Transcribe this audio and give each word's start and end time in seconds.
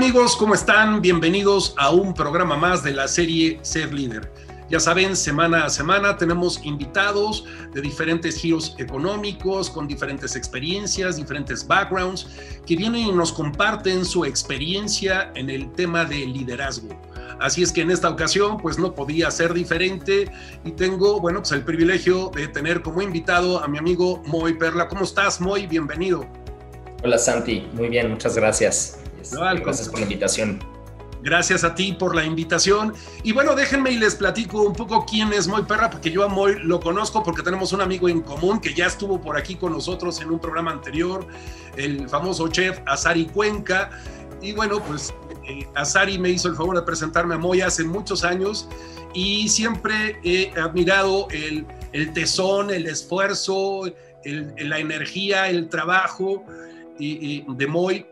¿Qué 0.00 0.04
tal 0.06 0.12
amigos? 0.14 0.36
¿Cómo 0.38 0.54
están? 0.54 1.02
Bienvenidos 1.02 1.74
a 1.76 1.90
un 1.90 2.14
programa 2.14 2.56
más 2.56 2.82
de 2.82 2.92
la 2.92 3.06
serie 3.06 3.58
Ser 3.60 3.92
Líder. 3.92 4.32
Ya 4.70 4.80
saben, 4.80 5.14
semana 5.14 5.66
a 5.66 5.68
semana 5.68 6.16
tenemos 6.16 6.58
invitados 6.64 7.44
de 7.74 7.82
diferentes 7.82 8.36
giros 8.36 8.74
económicos, 8.78 9.68
con 9.68 9.86
diferentes 9.86 10.36
experiencias, 10.36 11.18
diferentes 11.18 11.66
backgrounds, 11.66 12.28
que 12.64 12.76
vienen 12.76 13.08
y 13.08 13.12
nos 13.12 13.30
comparten 13.30 14.06
su 14.06 14.24
experiencia 14.24 15.32
en 15.34 15.50
el 15.50 15.70
tema 15.72 16.06
de 16.06 16.24
liderazgo. 16.24 16.98
Así 17.38 17.62
es 17.62 17.70
que 17.70 17.82
en 17.82 17.90
esta 17.90 18.08
ocasión, 18.08 18.56
pues 18.56 18.78
no 18.78 18.94
podía 18.94 19.30
ser 19.30 19.52
diferente 19.52 20.32
y 20.64 20.70
tengo, 20.70 21.20
bueno, 21.20 21.40
pues 21.40 21.52
el 21.52 21.62
privilegio 21.62 22.30
de 22.34 22.48
tener 22.48 22.80
como 22.80 23.02
invitado 23.02 23.62
a 23.62 23.68
mi 23.68 23.76
amigo 23.76 24.22
Moy 24.24 24.54
Perla. 24.54 24.88
¿Cómo 24.88 25.04
estás, 25.04 25.42
Moy? 25.42 25.66
Bienvenido. 25.66 26.26
Hola, 27.02 27.18
Santi. 27.18 27.68
Muy 27.74 27.90
bien, 27.90 28.08
muchas 28.08 28.34
gracias. 28.34 28.96
Gracias 29.32 29.88
por 29.88 29.98
la 29.98 30.04
invitación. 30.04 30.60
Gracias 31.22 31.64
a 31.64 31.74
ti 31.74 31.92
por 31.92 32.14
la 32.14 32.24
invitación. 32.24 32.94
Y 33.22 33.32
bueno, 33.32 33.54
déjenme 33.54 33.90
y 33.90 33.98
les 33.98 34.14
platico 34.14 34.62
un 34.62 34.72
poco 34.72 35.04
quién 35.04 35.32
es 35.32 35.48
Moy 35.48 35.64
Perra, 35.64 35.90
porque 35.90 36.10
yo 36.10 36.24
a 36.24 36.28
Moy 36.28 36.58
lo 36.62 36.80
conozco 36.80 37.22
porque 37.22 37.42
tenemos 37.42 37.72
un 37.72 37.82
amigo 37.82 38.08
en 38.08 38.22
común 38.22 38.60
que 38.60 38.72
ya 38.72 38.86
estuvo 38.86 39.20
por 39.20 39.36
aquí 39.36 39.54
con 39.56 39.72
nosotros 39.72 40.20
en 40.22 40.30
un 40.30 40.38
programa 40.38 40.70
anterior, 40.70 41.26
el 41.76 42.08
famoso 42.08 42.48
chef 42.48 42.78
Azari 42.86 43.26
Cuenca. 43.26 43.90
Y 44.40 44.52
bueno, 44.52 44.82
pues 44.82 45.12
eh, 45.46 45.68
Azari 45.74 46.18
me 46.18 46.30
hizo 46.30 46.48
el 46.48 46.56
favor 46.56 46.76
de 46.76 46.82
presentarme 46.82 47.34
a 47.34 47.38
Moy 47.38 47.60
hace 47.60 47.84
muchos 47.84 48.24
años 48.24 48.66
y 49.12 49.48
siempre 49.48 50.18
he 50.24 50.58
admirado 50.58 51.28
el, 51.30 51.66
tesón, 52.14 52.70
el 52.70 52.86
esfuerzo, 52.86 53.82
la 54.24 54.78
energía, 54.78 55.48
el 55.48 55.68
trabajo 55.68 56.44
de 56.98 57.66
Moy 57.66 58.06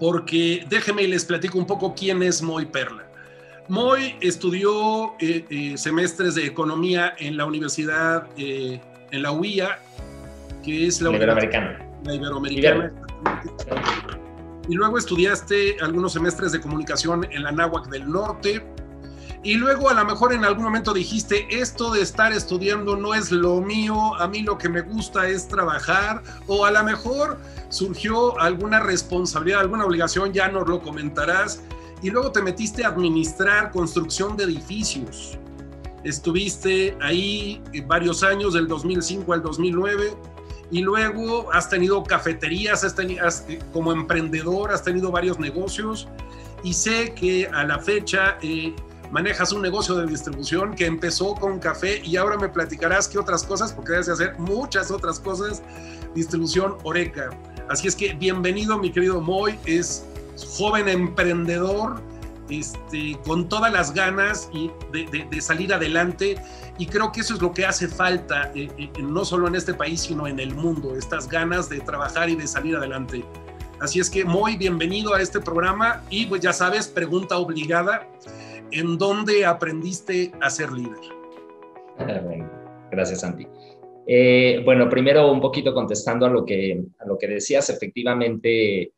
porque 0.00 0.64
déjenme 0.68 1.02
y 1.02 1.06
les 1.06 1.24
platico 1.26 1.58
un 1.58 1.66
poco 1.66 1.94
quién 1.94 2.22
es 2.22 2.42
Moy 2.42 2.64
Perla. 2.64 3.04
Moy 3.68 4.16
estudió 4.20 5.12
eh, 5.20 5.44
eh, 5.48 5.78
semestres 5.78 6.34
de 6.34 6.46
economía 6.46 7.14
en 7.18 7.36
la 7.36 7.44
universidad, 7.44 8.26
eh, 8.36 8.80
en 9.12 9.22
la 9.22 9.30
UIA, 9.30 9.78
que 10.64 10.86
es 10.86 11.00
la, 11.02 11.10
Iberoamericana. 11.10 11.78
La 12.04 12.14
Iberoamericana. 12.14 12.92
Y 14.68 14.74
luego 14.74 14.98
estudiaste 14.98 15.76
algunos 15.82 16.14
semestres 16.14 16.52
de 16.52 16.60
comunicación 16.60 17.26
en 17.30 17.42
la 17.42 17.52
Náhuac 17.52 17.88
del 17.90 18.10
Norte. 18.10 18.64
Y 19.42 19.54
luego 19.54 19.88
a 19.88 19.94
lo 19.94 20.04
mejor 20.04 20.34
en 20.34 20.44
algún 20.44 20.64
momento 20.64 20.92
dijiste, 20.92 21.46
esto 21.50 21.90
de 21.90 22.02
estar 22.02 22.32
estudiando 22.32 22.96
no 22.96 23.14
es 23.14 23.32
lo 23.32 23.62
mío, 23.62 24.14
a 24.16 24.28
mí 24.28 24.42
lo 24.42 24.58
que 24.58 24.68
me 24.68 24.82
gusta 24.82 25.28
es 25.28 25.48
trabajar. 25.48 26.22
O 26.46 26.66
a 26.66 26.70
lo 26.70 26.84
mejor 26.84 27.38
surgió 27.70 28.38
alguna 28.38 28.80
responsabilidad, 28.80 29.60
alguna 29.60 29.86
obligación, 29.86 30.32
ya 30.32 30.48
nos 30.48 30.68
lo 30.68 30.82
comentarás, 30.82 31.62
y 32.02 32.10
luego 32.10 32.32
te 32.32 32.42
metiste 32.42 32.84
a 32.84 32.88
administrar 32.88 33.70
construcción 33.70 34.36
de 34.36 34.44
edificios. 34.44 35.38
Estuviste 36.04 36.96
ahí 37.00 37.62
varios 37.86 38.22
años, 38.22 38.54
del 38.54 38.68
2005 38.68 39.32
al 39.32 39.42
2009, 39.42 40.16
y 40.70 40.82
luego 40.82 41.52
has 41.52 41.68
tenido 41.68 42.02
cafeterías, 42.04 42.84
has 42.84 42.94
tenido, 42.94 43.26
como 43.72 43.92
emprendedor 43.92 44.70
has 44.70 44.82
tenido 44.82 45.10
varios 45.10 45.38
negocios, 45.38 46.08
y 46.62 46.74
sé 46.74 47.14
que 47.14 47.46
a 47.46 47.64
la 47.64 47.78
fecha 47.78 48.38
eh, 48.42 48.74
manejas 49.10 49.52
un 49.52 49.62
negocio 49.62 49.96
de 49.96 50.06
distribución 50.06 50.74
que 50.74 50.86
empezó 50.86 51.34
con 51.34 51.58
café 51.58 52.00
y 52.04 52.16
ahora 52.16 52.36
me 52.36 52.48
platicarás 52.48 53.08
qué 53.08 53.18
otras 53.18 53.42
cosas, 53.44 53.72
porque 53.72 53.92
debes 53.92 54.06
de 54.06 54.12
hacer 54.12 54.38
muchas 54.38 54.90
otras 54.90 55.18
cosas, 55.18 55.62
distribución 56.14 56.76
Oreca. 56.84 57.30
Así 57.68 57.88
es 57.88 57.96
que 57.96 58.14
bienvenido, 58.14 58.78
mi 58.78 58.90
querido 58.90 59.20
Moy, 59.20 59.58
es 59.64 60.04
joven 60.56 60.88
emprendedor, 60.88 62.00
este, 62.48 63.16
con 63.24 63.48
todas 63.48 63.72
las 63.72 63.94
ganas 63.94 64.48
y 64.52 64.70
de, 64.92 65.40
salir 65.40 65.72
adelante. 65.72 66.36
Y 66.78 66.86
creo 66.86 67.12
que 67.12 67.20
eso 67.20 67.34
es 67.34 67.42
lo 67.42 67.52
que 67.52 67.66
hace 67.66 67.88
falta, 67.88 68.50
eh, 68.54 68.68
eh, 68.76 68.90
no 69.02 69.24
solo 69.24 69.46
en 69.46 69.54
este 69.54 69.74
país, 69.74 70.00
sino 70.00 70.26
en 70.26 70.40
el 70.40 70.54
mundo, 70.54 70.96
estas 70.96 71.28
ganas 71.28 71.68
de 71.68 71.80
trabajar 71.80 72.28
y 72.28 72.36
de 72.36 72.46
salir 72.46 72.76
adelante. 72.76 73.24
Así 73.80 74.00
es 74.00 74.10
que, 74.10 74.24
Moy, 74.24 74.56
bienvenido 74.56 75.14
a 75.14 75.22
este 75.22 75.40
programa 75.40 76.02
y 76.10 76.26
pues 76.26 76.42
ya 76.42 76.52
sabes, 76.52 76.88
pregunta 76.88 77.38
obligada, 77.38 78.06
¿en 78.72 78.98
dónde 78.98 79.44
aprendiste 79.44 80.32
a 80.40 80.50
ser 80.50 80.72
líder? 80.72 80.98
Gracias, 82.90 83.20
Santi. 83.20 83.46
Eh, 84.06 84.62
bueno, 84.64 84.88
primero 84.88 85.30
un 85.30 85.40
poquito 85.40 85.72
contestando 85.72 86.26
a 86.26 86.30
lo 86.30 86.44
que, 86.44 86.82
a 86.98 87.06
lo 87.06 87.16
que 87.16 87.28
decías, 87.28 87.70
efectivamente 87.70 88.92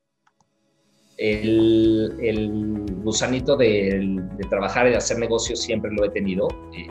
el, 1.18 2.86
gusanito 3.02 3.56
de, 3.56 4.22
trabajar 4.48 4.86
y 4.86 4.90
de 4.90 4.96
hacer 4.96 5.18
negocios 5.18 5.60
siempre 5.60 5.90
lo 5.92 6.04
he 6.04 6.10
tenido. 6.10 6.48
Eh, 6.74 6.88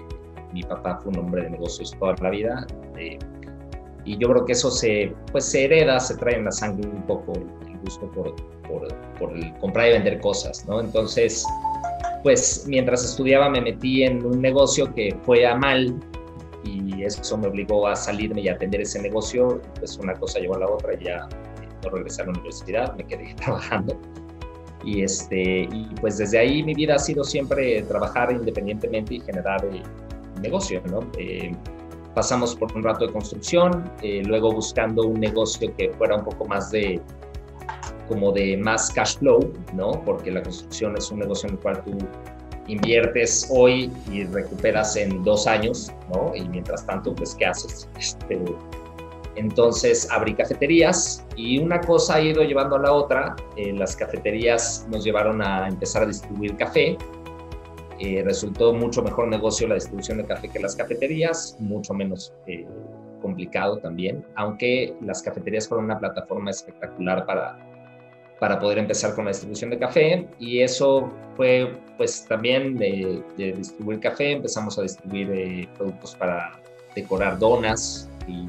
mi 0.53 0.63
papá 0.63 0.99
fue 1.01 1.11
un 1.13 1.19
hombre 1.19 1.43
de 1.43 1.51
negocios 1.51 1.95
toda 1.97 2.15
la 2.21 2.29
vida 2.29 2.67
eh, 2.97 3.17
y 4.03 4.17
yo 4.17 4.29
creo 4.29 4.45
que 4.45 4.51
eso 4.51 4.69
se, 4.69 5.13
pues, 5.31 5.45
se 5.45 5.65
hereda, 5.65 5.99
se 5.99 6.17
trae 6.17 6.35
en 6.35 6.45
la 6.45 6.51
sangre 6.51 6.89
un 6.89 7.05
poco 7.07 7.33
el, 7.33 7.79
gusto 7.79 8.11
por, 8.11 8.35
por, 8.67 8.87
por 9.17 9.35
el 9.35 9.51
comprar 9.57 9.89
y 9.89 9.93
vender 9.93 10.19
cosas, 10.19 10.63
¿no? 10.67 10.79
Entonces, 10.79 11.43
pues 12.23 12.65
mientras 12.67 13.03
estudiaba 13.03 13.49
me 13.49 13.61
metí 13.61 14.03
en 14.03 14.25
un 14.25 14.41
negocio 14.41 14.93
que 14.93 15.15
fue 15.23 15.45
a 15.45 15.55
mal 15.55 15.99
y 16.63 17.03
eso 17.03 17.37
me 17.37 17.47
obligó 17.47 17.87
a 17.87 17.95
salirme 17.95 18.41
y 18.41 18.49
a 18.49 18.53
atender 18.53 18.81
ese 18.81 19.01
negocio. 19.01 19.61
Pues 19.79 19.97
una 19.97 20.13
cosa 20.13 20.39
llevó 20.39 20.55
a 20.55 20.59
la 20.59 20.69
otra 20.69 20.93
y 20.93 21.05
ya 21.05 21.27
no 21.83 21.89
regresé 21.89 22.21
a 22.21 22.25
la 22.25 22.31
universidad, 22.31 22.95
me 22.95 23.05
quedé 23.05 23.33
trabajando. 23.37 23.99
Y, 24.83 25.03
este, 25.03 25.63
y 25.63 25.89
pues 25.99 26.17
desde 26.17 26.39
ahí 26.39 26.63
mi 26.63 26.73
vida 26.73 26.95
ha 26.95 26.99
sido 26.99 27.23
siempre 27.23 27.83
trabajar 27.83 28.31
independientemente 28.31 29.15
y 29.15 29.19
generar 29.19 29.63
eh, 29.65 29.83
negocio. 30.41 30.81
Eh, 31.17 31.55
pasamos 32.15 32.55
por 32.55 32.75
un 32.75 32.83
rato 32.83 33.05
de 33.05 33.13
construcción, 33.13 33.91
eh, 34.01 34.23
luego 34.25 34.51
buscando 34.51 35.03
un 35.03 35.19
negocio 35.19 35.73
que 35.75 35.91
fuera 35.91 36.15
un 36.15 36.23
poco 36.23 36.45
más 36.45 36.71
de 36.71 36.99
como 38.11 38.33
de 38.33 38.57
más 38.57 38.91
cash 38.91 39.17
flow, 39.19 39.53
¿no? 39.73 39.91
Porque 40.03 40.31
la 40.31 40.43
construcción 40.43 40.97
es 40.97 41.09
un 41.11 41.19
negocio 41.19 41.47
en 41.47 41.55
el 41.55 41.61
cual 41.61 41.81
tú 41.85 41.97
inviertes 42.67 43.47
hoy 43.49 43.89
y 44.11 44.25
recuperas 44.25 44.97
en 44.97 45.23
dos 45.23 45.47
años, 45.47 45.93
¿no? 46.13 46.35
Y 46.35 46.41
mientras 46.49 46.85
tanto, 46.85 47.15
pues, 47.15 47.35
¿qué 47.35 47.45
haces? 47.45 47.87
Este, 47.97 48.37
entonces 49.37 50.11
abrí 50.11 50.33
cafeterías 50.33 51.25
y 51.37 51.57
una 51.59 51.79
cosa 51.79 52.15
ha 52.15 52.21
ido 52.21 52.43
llevando 52.43 52.75
a 52.75 52.79
la 52.79 52.91
otra. 52.91 53.35
Eh, 53.55 53.71
las 53.71 53.95
cafeterías 53.95 54.85
nos 54.91 55.05
llevaron 55.05 55.41
a 55.41 55.69
empezar 55.69 56.03
a 56.03 56.05
distribuir 56.05 56.57
café. 56.57 56.97
Eh, 57.97 58.23
resultó 58.25 58.73
mucho 58.73 59.01
mejor 59.01 59.29
negocio 59.29 59.69
la 59.69 59.75
distribución 59.75 60.17
de 60.17 60.25
café 60.25 60.49
que 60.49 60.59
las 60.59 60.75
cafeterías, 60.75 61.55
mucho 61.59 61.93
menos 61.93 62.33
eh, 62.45 62.67
complicado 63.21 63.77
también, 63.77 64.25
aunque 64.35 64.97
las 65.01 65.21
cafeterías 65.21 65.65
fueron 65.67 65.85
una 65.85 65.97
plataforma 65.97 66.51
espectacular 66.51 67.25
para 67.25 67.70
para 68.41 68.57
poder 68.57 68.79
empezar 68.79 69.13
con 69.13 69.25
la 69.25 69.29
distribución 69.29 69.69
de 69.69 69.77
café 69.77 70.27
y 70.39 70.61
eso 70.61 71.11
fue 71.37 71.77
pues 71.95 72.25
también 72.25 72.75
de, 72.75 73.23
distribuir 73.37 73.99
café, 73.99 74.31
empezamos 74.31 74.79
a 74.79 74.81
distribuir 74.81 75.29
eh, 75.31 75.69
productos 75.77 76.15
para 76.15 76.59
decorar 76.95 77.37
donas 77.37 78.09
y 78.27 78.47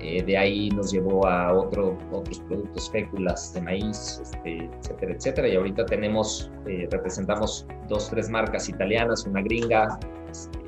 eh, 0.00 0.22
de 0.22 0.36
ahí 0.36 0.68
nos 0.68 0.92
llevó 0.92 1.26
a 1.26 1.54
otro, 1.54 1.96
otros 2.12 2.38
productos 2.40 2.90
féculas 2.90 3.54
de 3.54 3.62
maíz, 3.62 4.20
este, 4.22 4.68
etcétera, 4.78 5.12
etcétera. 5.14 5.48
Y 5.48 5.56
ahorita 5.56 5.86
tenemos, 5.86 6.50
eh, 6.66 6.86
representamos 6.90 7.66
dos, 7.88 8.10
tres 8.10 8.28
marcas 8.28 8.68
italianas, 8.68 9.24
una 9.24 9.40
gringa, 9.40 9.98
este, 10.30 10.58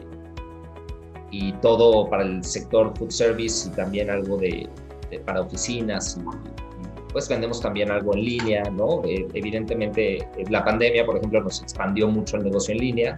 y 1.31 1.52
todo 1.61 2.08
para 2.08 2.23
el 2.23 2.43
sector 2.43 2.96
food 2.96 3.11
service 3.11 3.69
y 3.69 3.73
también 3.73 4.08
algo 4.08 4.38
de, 4.38 4.70
de 5.11 5.19
para 5.19 5.43
oficinas 5.43 6.17
y, 6.17 6.75
pues 7.16 7.30
vendemos 7.30 7.62
también 7.62 7.90
algo 7.90 8.12
en 8.12 8.26
línea, 8.26 8.62
¿no? 8.64 9.02
Eh, 9.06 9.26
evidentemente, 9.32 10.18
eh, 10.18 10.44
la 10.50 10.62
pandemia, 10.62 11.06
por 11.06 11.16
ejemplo, 11.16 11.40
nos 11.40 11.62
expandió 11.62 12.08
mucho 12.08 12.36
el 12.36 12.44
negocio 12.44 12.74
en 12.74 12.80
línea, 12.80 13.16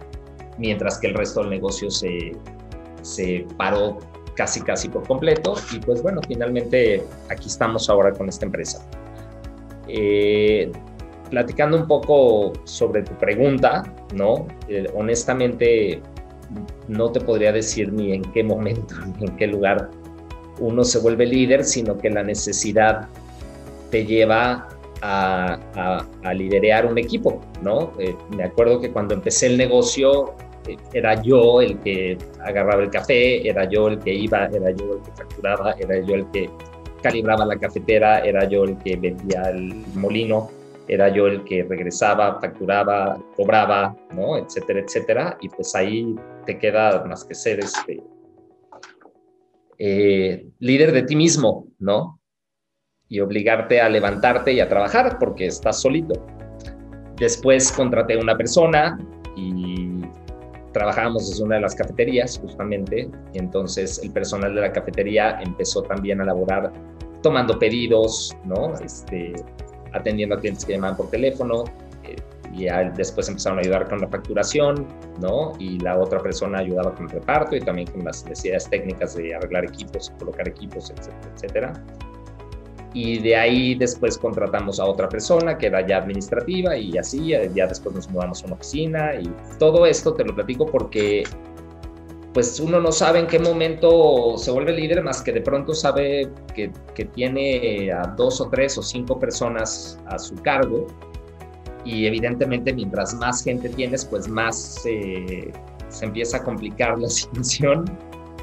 mientras 0.57 0.99
que 0.99 1.07
el 1.07 1.15
resto 1.15 1.41
del 1.41 1.49
negocio 1.49 1.91
se, 1.91 2.31
se 3.01 3.45
paró 3.57 3.97
casi, 4.35 4.61
casi 4.61 4.87
por 4.87 5.05
completo. 5.05 5.55
Y 5.73 5.79
pues 5.79 6.01
bueno, 6.01 6.21
finalmente 6.25 7.03
aquí 7.29 7.49
estamos 7.49 7.89
ahora 7.89 8.13
con 8.13 8.29
esta 8.29 8.45
empresa. 8.45 8.89
Eh, 9.89 10.71
platicando 11.29 11.75
un 11.75 11.85
poco 11.85 12.53
sobre 12.63 13.03
tu 13.03 13.13
pregunta, 13.17 13.83
¿no? 14.15 14.47
honestamente, 14.95 16.01
no 16.87 17.11
te 17.11 17.19
podría 17.19 17.51
decir 17.51 17.91
ni 17.91 18.13
en 18.13 18.21
qué 18.31 18.45
momento, 18.45 18.95
ni 19.19 19.27
en 19.27 19.35
qué 19.35 19.47
lugar 19.47 19.89
uno 20.61 20.85
se 20.85 20.99
vuelve 20.99 21.25
líder, 21.25 21.65
sino 21.65 21.97
que 21.97 22.09
la 22.09 22.23
necesidad 22.23 23.09
te 23.89 24.05
lleva 24.05 24.67
a, 25.01 26.03
a, 26.23 26.33
liderear 26.33 26.85
un 26.85 26.97
equipo, 26.97 27.41
¿no? 27.61 27.93
Eh, 27.99 28.15
me 28.35 28.43
acuerdo 28.43 28.79
que 28.81 28.91
cuando 28.91 29.13
empecé 29.13 29.47
el 29.47 29.57
negocio 29.57 30.33
eh, 30.67 30.77
era 30.93 31.21
yo 31.21 31.61
el 31.61 31.79
que 31.79 32.17
agarraba 32.43 32.83
el 32.83 32.89
café, 32.89 33.47
era 33.47 33.65
yo 33.69 33.87
el 33.87 33.99
que 33.99 34.13
iba, 34.13 34.45
era 34.45 34.71
yo 34.71 34.95
el 34.95 35.01
que 35.01 35.11
facturaba, 35.15 35.71
era 35.79 35.99
yo 35.99 36.15
el 36.15 36.29
que 36.31 36.49
calibraba 37.01 37.45
la 37.45 37.57
cafetera, 37.57 38.19
era 38.19 38.47
yo 38.47 38.65
el 38.65 38.77
que 38.77 38.95
vendía 38.97 39.43
el 39.49 39.73
molino. 39.95 40.49
era 40.87 41.07
yo 41.09 41.27
el 41.27 41.43
que 41.43 41.63
regresaba, 41.63 42.39
facturaba, 42.41 43.15
cobraba, 43.35 43.95
¿no? 44.11 44.37
Etcétera, 44.37 44.79
etcétera. 44.79 45.37
Y 45.39 45.47
pues 45.49 45.75
ahí 45.75 46.15
te 46.47 46.57
queda 46.57 47.05
más 47.05 47.23
que 47.25 47.35
ser 47.35 47.59
este, 47.59 48.01
eh, 49.77 50.47
líder 50.57 50.91
de 50.91 51.03
ti 51.03 51.15
mismo, 51.15 51.67
¿no? 51.77 52.18
Y 53.09 53.19
obligarte 53.19 53.81
a 53.81 53.89
levantarte 53.89 54.53
y 54.53 54.59
a 54.59 54.69
trabajar 54.69 55.17
porque 55.19 55.47
estás 55.47 55.81
solito. 55.81 56.13
Después 57.17 57.71
contraté 57.71 58.13
a 58.13 58.19
una 58.19 58.37
persona 58.37 58.97
y 59.35 60.01
trabajábamos 60.73 61.37
en 61.37 61.45
una 61.47 61.55
de 61.55 61.61
las 61.61 61.75
cafeterías 61.75 62.39
justamente. 62.39 63.09
Y 63.33 63.39
entonces 63.39 63.99
el 64.03 64.11
personal 64.11 64.55
de 64.55 64.61
la 64.61 64.71
cafetería 64.71 65.39
empezó 65.41 65.81
también 65.83 66.21
a 66.21 66.25
laborar 66.25 66.71
tomando 67.21 67.57
pedidos, 67.57 68.35
¿no? 68.45 68.73
Este, 68.75 69.33
atendiendo 69.93 70.35
a 70.35 70.39
clientes 70.39 70.65
que 70.65 70.73
llamaban 70.73 70.97
por 70.97 71.09
teléfono, 71.09 71.65
eh, 72.03 72.15
y 72.53 72.65
después 72.95 73.27
empezaron 73.27 73.59
a 73.59 73.61
ayudar 73.61 73.87
con 73.89 74.01
la 74.01 74.07
facturación, 74.07 74.87
¿no? 75.21 75.53
Y 75.59 75.79
la 75.79 75.97
otra 75.97 76.19
persona 76.19 76.59
ayudaba 76.59 76.93
con 76.95 77.05
el 77.05 77.11
reparto 77.11 77.55
y 77.55 77.61
también 77.61 77.89
con 77.91 78.03
las 78.03 78.23
necesidades 78.25 78.69
técnicas 78.69 79.15
de 79.15 79.35
arreglar 79.35 79.65
equipos, 79.65 80.11
colocar 80.19 80.47
equipos, 80.47 80.91
etcétera, 80.91 81.31
etcétera. 81.35 81.73
Y 82.93 83.19
de 83.19 83.35
ahí 83.35 83.75
después 83.75 84.17
contratamos 84.17 84.79
a 84.79 84.85
otra 84.85 85.07
persona 85.07 85.57
que 85.57 85.67
era 85.67 85.85
ya 85.85 85.97
administrativa 85.97 86.75
y 86.75 86.97
así, 86.97 87.33
ya 87.53 87.67
después 87.67 87.95
nos 87.95 88.09
mudamos 88.09 88.41
a 88.41 88.47
una 88.47 88.55
oficina 88.55 89.13
y 89.13 89.31
todo 89.59 89.85
esto 89.85 90.13
te 90.13 90.25
lo 90.25 90.33
platico 90.33 90.65
porque 90.65 91.23
pues 92.33 92.59
uno 92.59 92.79
no 92.79 92.91
sabe 92.91 93.19
en 93.19 93.27
qué 93.27 93.39
momento 93.39 94.37
se 94.37 94.51
vuelve 94.51 94.73
líder, 94.73 95.03
más 95.03 95.21
que 95.21 95.31
de 95.31 95.41
pronto 95.41 95.73
sabe 95.73 96.29
que, 96.55 96.71
que, 96.93 97.05
tiene 97.05 97.91
a 97.91 98.03
dos 98.15 98.39
o 98.39 98.49
tres 98.49 98.77
o 98.77 98.83
cinco 98.83 99.19
personas 99.19 99.99
a 100.05 100.19
su 100.19 100.35
cargo. 100.35 100.87
Y 101.85 102.05
evidentemente 102.05 102.71
mientras 102.73 103.13
más 103.15 103.43
gente 103.43 103.69
tienes, 103.69 104.05
pues 104.05 104.27
más 104.27 104.81
eh, 104.85 105.51
se 105.87 106.05
empieza 106.05 106.37
a 106.37 106.43
complicar 106.43 106.99
la 106.99 107.09
situación 107.09 107.85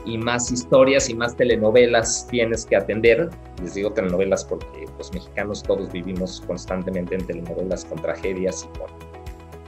y 0.06 0.16
más 0.18 0.50
historias 0.50 1.10
y 1.10 1.14
más 1.14 1.36
telenovelas 1.36 2.26
tienes 2.30 2.64
que 2.64 2.76
atender. 2.76 3.28
Les 3.62 3.74
digo 3.74 3.92
telenovelas 3.92 4.44
porque 4.44 4.86
los 4.96 5.12
mexicanos 5.12 5.62
todos 5.62 5.92
vivimos 5.92 6.42
constantemente 6.46 7.16
en 7.16 7.26
telenovelas 7.26 7.84
con 7.84 8.00
tragedias 8.00 8.64
y 8.64 8.78
con 8.78 8.88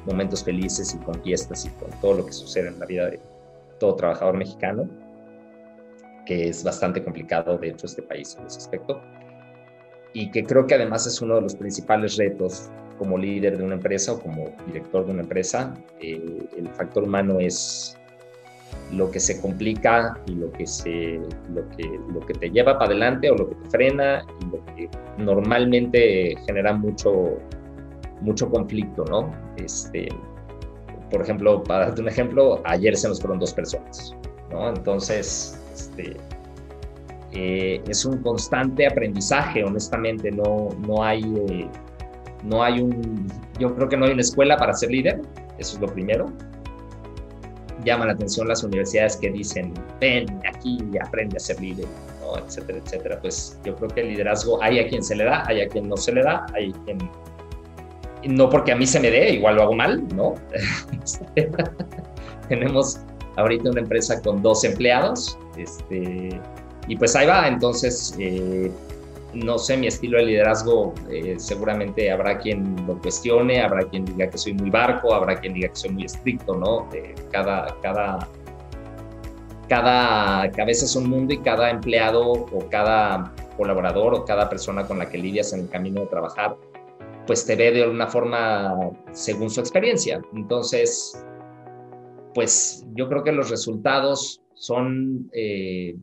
momentos 0.07 0.43
felices 0.43 0.95
y 0.95 0.99
con 1.05 1.21
fiestas 1.23 1.67
y 1.67 1.71
con 1.71 1.91
todo 2.01 2.15
lo 2.15 2.27
que 2.27 2.33
sucede 2.33 2.69
en 2.69 2.79
la 2.79 2.87
vida 2.87 3.11
de, 3.11 3.21
todo 3.79 3.95
trabajador 3.95 4.37
mexicano, 4.37 4.89
que 6.27 6.49
es 6.49 6.63
bastante 6.63 7.03
complicado 7.03 7.57
de 7.59 7.69
hecho 7.69 7.87
este 7.87 8.03
país 8.03 8.37
en 8.39 8.47
ese 8.47 8.59
aspecto, 8.59 9.01
y 10.13 10.31
que 10.31 10.45
creo 10.45 10.67
que 10.67 10.75
además 10.75 11.07
es 11.07 11.21
uno 11.21 11.37
de 11.37 11.43
los 11.43 11.55
principales 11.55 12.17
retos 12.17 12.71
como 12.99 13.17
líder 13.17 13.59
de 13.59 13.65
una 13.65 13.75
empresa 13.75 14.13
o 14.13 14.21
como 14.21 14.51
director 14.67 15.07
de 15.07 15.13
una 15.13 15.23
empresa. 15.23 15.75
Eh, 16.01 16.49
el 16.57 16.69
factor 16.71 17.05
humano 17.05 17.39
es 17.39 17.97
lo 18.93 19.11
que 19.11 19.21
se 19.21 19.41
complica 19.41 20.19
y 20.27 20.35
lo 20.35 20.51
que, 20.53 20.67
se, 20.67 21.21
lo, 21.53 21.69
que, 21.77 22.01
lo 22.13 22.21
que 22.21 22.35
te 22.35 22.51
lleva 22.51 22.79
para 22.79 22.93
adelante 22.93 23.31
o 23.31 23.37
lo 23.37 23.49
que 23.49 23.55
te 23.57 23.71
frena 23.71 24.25
y 24.41 24.45
lo 24.47 24.65
que 24.65 24.89
normalmente 25.19 26.35
genera 26.47 26.73
mucho, 26.73 27.39
mucho 28.21 28.49
conflicto, 28.51 29.05
¿no? 29.05 29.31
Este, 29.57 30.09
por 31.11 31.23
ejemplo, 31.23 31.63
para 31.65 31.87
darte 31.87 32.01
un 32.01 32.09
ejemplo, 32.09 32.63
ayer 32.65 32.97
se 32.97 33.09
nos 33.09 33.21
fueron 33.21 33.39
dos 33.39 33.53
personas, 33.53 34.17
¿no? 34.51 34.71
Entonces, 34.71 35.61
este, 35.75 36.17
eh, 37.33 37.83
es 37.89 38.05
un 38.07 38.23
constante 38.23 38.87
aprendizaje, 38.87 39.65
honestamente, 39.65 40.31
no, 40.31 40.69
no 40.87 41.03
hay... 41.03 41.23
Eh, 41.51 41.69
no 42.45 42.63
hay 42.63 42.81
un, 42.81 43.27
yo 43.59 43.75
creo 43.75 43.89
que 43.89 43.97
no 43.97 44.07
hay 44.07 44.13
una 44.13 44.21
escuela 44.21 44.57
para 44.57 44.73
ser 44.73 44.93
líder, 44.93 45.21
eso 45.59 45.75
es 45.75 45.81
lo 45.81 45.89
primero. 45.89 46.27
Llama 47.89 48.05
la 48.05 48.13
atención 48.13 48.47
las 48.47 48.63
universidades 48.63 49.17
que 49.17 49.31
dicen, 49.31 49.73
ven 49.99 50.41
aquí 50.47 50.79
y 50.93 50.99
aprende 50.99 51.39
a 51.39 51.41
ser 51.41 51.59
líder, 51.59 51.87
¿no? 52.21 52.37
etcétera, 52.37 52.81
etcétera. 52.85 53.19
Pues 53.19 53.59
yo 53.65 53.75
creo 53.77 53.89
que 53.89 54.03
el 54.03 54.09
liderazgo 54.09 54.63
hay 54.63 54.79
a 54.79 54.87
quien 54.87 55.03
se 55.03 55.17
le 55.17 55.25
da, 55.25 55.43
hay 55.47 55.63
a 55.63 55.69
quien 55.69 55.89
no 55.89 55.97
se 55.97 56.13
le 56.13 56.23
da, 56.23 56.45
hay 56.53 56.71
quien 56.85 56.99
no 58.25 58.51
porque 58.51 58.73
a 58.73 58.77
mí 58.77 58.87
se 58.87 59.01
me 59.01 59.11
dé, 59.11 59.31
igual 59.31 59.57
lo 59.57 59.63
hago 59.63 59.75
mal, 59.75 60.07
¿no? 60.15 60.35
Tenemos 62.51 63.01
ahorita 63.37 63.71
una 63.71 63.81
empresa 63.81 64.21
con 64.21 64.43
dos 64.43 64.65
empleados, 64.65 65.39
este, 65.57 66.39
y 66.89 66.97
pues 66.97 67.17
ahí 67.17 67.27
va, 67.27 67.49
entonces, 67.49 68.15
eh, 68.19 68.71
no 69.35 69.59
sé, 69.59 69.77
mi 69.77 69.87
estilo 69.87 70.19
de 70.19 70.25
liderazgo, 70.25 70.95
eh, 71.11 71.37
seguramente 71.39 72.11
habrá 72.11 72.39
quien 72.39 72.77
lo 72.87 72.99
cuestione, 73.01 73.61
habrá 73.61 73.89
quien 73.89 74.05
diga 74.05 74.29
que 74.31 74.39
soy 74.39 74.55
muy 74.55 74.71
barco, 74.71 75.15
habrá 75.15 75.39
quien 75.39 75.55
diga 75.55 75.69
que 75.69 75.77
soy 75.77 75.91
muy 75.91 76.05
estricto, 76.05 76.55
¿no? 76.55 76.89
Eh, 76.95 77.15
cada, 77.31 77.77
cada, 77.83 78.29
cada 79.69 80.51
cabeza 80.53 80.87
es 80.87 80.97
un 80.97 81.11
mundo 81.11 81.35
y 81.35 81.39
cada 81.39 81.71
empleado 81.71 82.23
o 82.33 82.69
cada 82.71 83.33
colaborador 83.57 84.15
o 84.15 84.25
cada 84.25 84.49
persona 84.49 84.87
con 84.87 84.99
la 84.99 85.09
que 85.09 85.19
lidias 85.19 85.53
en 85.53 85.61
el 85.61 85.69
camino 85.69 86.03
de 86.03 86.07
trabajar 86.07 86.57
pues 87.29 87.45
te 87.45 87.57
ve 87.57 87.71
de 87.71 87.87
una 87.87 88.07
forma 88.07 88.75
según 89.13 89.51
su 89.51 89.61
experiencia. 89.61 90.19
Entonces, 90.35 91.23
pues 92.35 92.87
yo 92.95 93.07
creo 93.07 93.23
que 93.23 93.33
los 93.33 93.51
resultados 93.51 94.41
son 94.55 95.29
eh, 95.35 95.95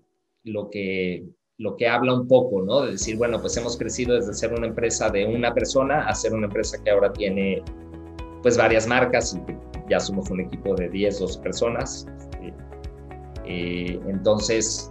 lo, 0.44 0.70
que, 0.70 1.26
lo 1.58 1.76
que 1.78 1.88
habla 1.88 2.14
un 2.14 2.28
poco, 2.28 2.62
¿no? 2.62 2.82
De 2.82 2.92
decir, 2.92 3.18
bueno, 3.18 3.40
pues 3.40 3.56
hemos 3.58 3.78
crecido 3.78 4.16
desde 4.16 4.34
ser 4.34 4.54
una 4.54 4.68
empresa 4.68 5.10
de 5.10 5.26
una 5.26 5.54
persona 5.54 6.08
a 6.08 6.14
ser 6.14 6.34
una 6.34 6.48
empresa 6.48 6.78
que 6.84 6.92
ahora 6.92 7.14
tiene 7.14 7.64
pues 8.42 8.58
varias 8.58 8.88
marcas 8.88 9.36
y 9.36 9.90
ya 9.90 10.00
somos 10.00 10.30
un 10.30 10.42
equipo 10.42 10.76
de 10.76 10.90
10, 10.90 11.20
12 11.20 11.40
personas. 11.40 12.08
Eh, 13.46 14.00
entonces, 14.08 14.90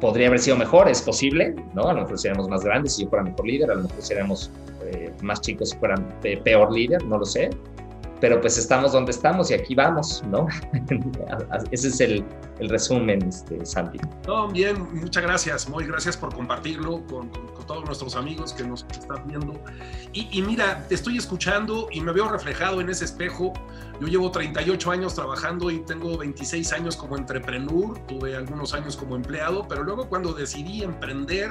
podría 0.00 0.28
haber 0.28 0.40
sido 0.40 0.56
mejor, 0.56 0.88
es 0.88 1.00
posible, 1.00 1.54
¿no? 1.74 1.84
A 1.88 1.92
lo 1.92 2.02
mejor 2.02 2.18
seríamos 2.18 2.48
más 2.48 2.64
grandes 2.64 2.96
si 2.96 3.04
yo 3.04 3.08
fuera 3.08 3.24
mejor 3.24 3.46
líder, 3.46 3.70
a 3.70 3.74
lo 3.74 3.82
mejor 3.82 4.02
seríamos 4.02 4.50
eh, 4.84 5.12
más 5.22 5.40
chicos 5.40 5.74
fueran 5.76 6.06
peor 6.20 6.72
líder, 6.72 7.04
no 7.04 7.18
lo 7.18 7.24
sé, 7.24 7.50
pero 8.20 8.40
pues 8.40 8.58
estamos 8.58 8.92
donde 8.92 9.12
estamos 9.12 9.50
y 9.50 9.54
aquí 9.54 9.74
vamos, 9.74 10.22
¿no? 10.28 10.46
Ese 11.70 11.88
es 11.88 12.00
el, 12.00 12.24
el 12.58 12.68
resumen, 12.68 13.28
este, 13.28 13.64
Santi. 13.64 13.98
No, 14.26 14.48
bien, 14.48 14.88
muchas 14.94 15.22
gracias, 15.22 15.68
muy 15.68 15.86
gracias 15.86 16.16
por 16.16 16.34
compartirlo 16.34 17.04
con, 17.06 17.28
con, 17.28 17.66
todos 17.66 17.84
nuestros 17.84 18.16
amigos 18.16 18.52
que 18.52 18.64
nos 18.64 18.86
están 18.90 19.26
viendo. 19.26 19.52
Y, 20.12 20.28
y, 20.32 20.42
mira, 20.42 20.86
te 20.88 20.94
estoy 20.94 21.18
escuchando 21.18 21.88
y 21.92 22.00
me 22.00 22.12
veo 22.12 22.28
reflejado 22.28 22.80
en 22.80 22.88
ese 22.88 23.04
espejo. 23.04 23.52
Yo 24.00 24.06
llevo 24.06 24.30
38 24.30 24.90
años 24.90 25.14
trabajando 25.14 25.70
y 25.70 25.80
tengo 25.80 26.16
26 26.16 26.72
años 26.72 26.96
como 26.96 27.16
entrepreneur, 27.16 27.98
tuve 28.06 28.34
algunos 28.36 28.72
años 28.72 28.96
como 28.96 29.16
empleado, 29.16 29.66
pero 29.68 29.82
luego 29.82 30.08
cuando 30.08 30.32
decidí 30.32 30.82
emprender, 30.82 31.50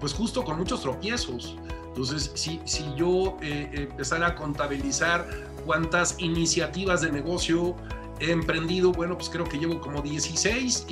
pues 0.00 0.12
justo 0.12 0.44
con 0.44 0.58
muchos 0.58 0.82
tropiezos 0.82 1.56
entonces, 1.98 2.30
si, 2.34 2.60
si 2.64 2.84
yo 2.94 3.36
eh, 3.42 3.88
empezara 3.90 4.28
a 4.28 4.34
contabilizar 4.36 5.26
cuántas 5.68 6.18
iniciativas 6.18 7.02
de 7.02 7.12
negocio 7.12 7.76
he 8.20 8.30
emprendido, 8.30 8.90
bueno, 8.90 9.18
pues 9.18 9.28
creo 9.28 9.44
que 9.44 9.58
llevo 9.58 9.82
como 9.82 10.00
16 10.00 10.86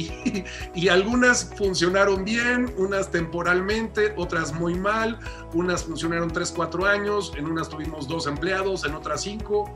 y, 0.75 0.89
algunas 0.89 1.51
funcionaron 1.57 2.27
bien, 2.27 2.75
unas 2.77 3.11
temporalmente, 3.11 4.13
otras 4.19 4.53
muy 4.53 4.75
mal, 4.75 5.19
unas 5.55 5.85
funcionaron 5.85 6.31
3, 6.31 6.53
4 6.55 6.85
años, 6.85 7.33
en 7.39 7.47
unas 7.47 7.71
tuvimos 7.71 8.07
dos 8.07 8.27
empleados, 8.27 8.85
en 8.85 8.95
otras 8.95 9.23
5 9.23 9.75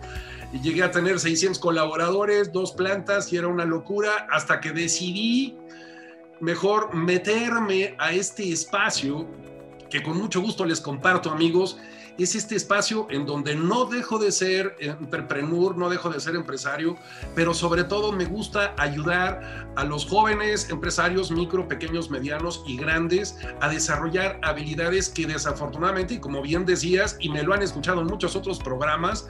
y 0.53 0.61
llegué 0.61 0.83
a 0.83 0.91
tener 0.91 1.19
600 1.19 1.59
colaboradores, 1.59 2.53
dos 2.53 2.73
plantas 2.73 3.33
y 3.33 3.39
era 3.39 3.49
una 3.49 3.65
locura 3.65 4.29
hasta 4.31 4.61
que 4.61 4.73
decidí 4.73 5.57
mejor 6.41 6.95
meterme 6.95 7.95
a 7.99 8.13
este 8.13 8.53
espacio 8.53 9.27
que 9.89 10.03
con 10.03 10.19
mucho 10.19 10.43
gusto 10.43 10.67
les 10.67 10.83
comparto, 10.83 11.31
amigos, 11.31 11.79
es 12.23 12.35
este 12.35 12.57
espacio 12.57 13.07
en 13.11 13.27
donde 13.27 13.55
no 13.55 13.87
dejo 13.87 14.19
de 14.19 14.33
ser 14.33 14.77
entrepreneur, 14.81 15.77
no 15.77 15.89
dejo 15.89 16.11
de 16.11 16.21
ser 16.21 16.35
empresario, 16.35 16.97
pero 17.35 17.55
sobre 17.55 17.85
todo 17.85 18.13
me 18.13 18.25
gusta 18.25 18.75
ayudar 18.79 19.73
a 19.77 19.85
los 19.85 20.07
jóvenes 20.07 20.69
empresarios, 20.71 21.31
micro, 21.31 21.69
pequeños, 21.69 22.11
medianos 22.11 22.63
y 22.67 22.77
grandes 22.77 23.37
a 23.61 23.69
desarrollar 23.69 24.39
habilidades 24.43 25.09
que 25.09 25.27
desafortunadamente, 25.27 26.15
y 26.15 26.19
como 26.19 26.43
bien 26.43 26.67
decías, 26.67 27.17
y 27.21 27.29
me 27.29 27.43
lo 27.43 27.55
han 27.55 27.63
escuchado 27.63 28.01
en 28.01 28.07
muchos 28.09 28.37
otros 28.37 28.59
programas, 28.59 29.29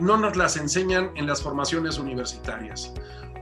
no 0.00 0.16
nos 0.16 0.36
las 0.36 0.56
enseñan 0.56 1.10
en 1.14 1.26
las 1.26 1.42
formaciones 1.42 1.98
universitarias. 1.98 2.92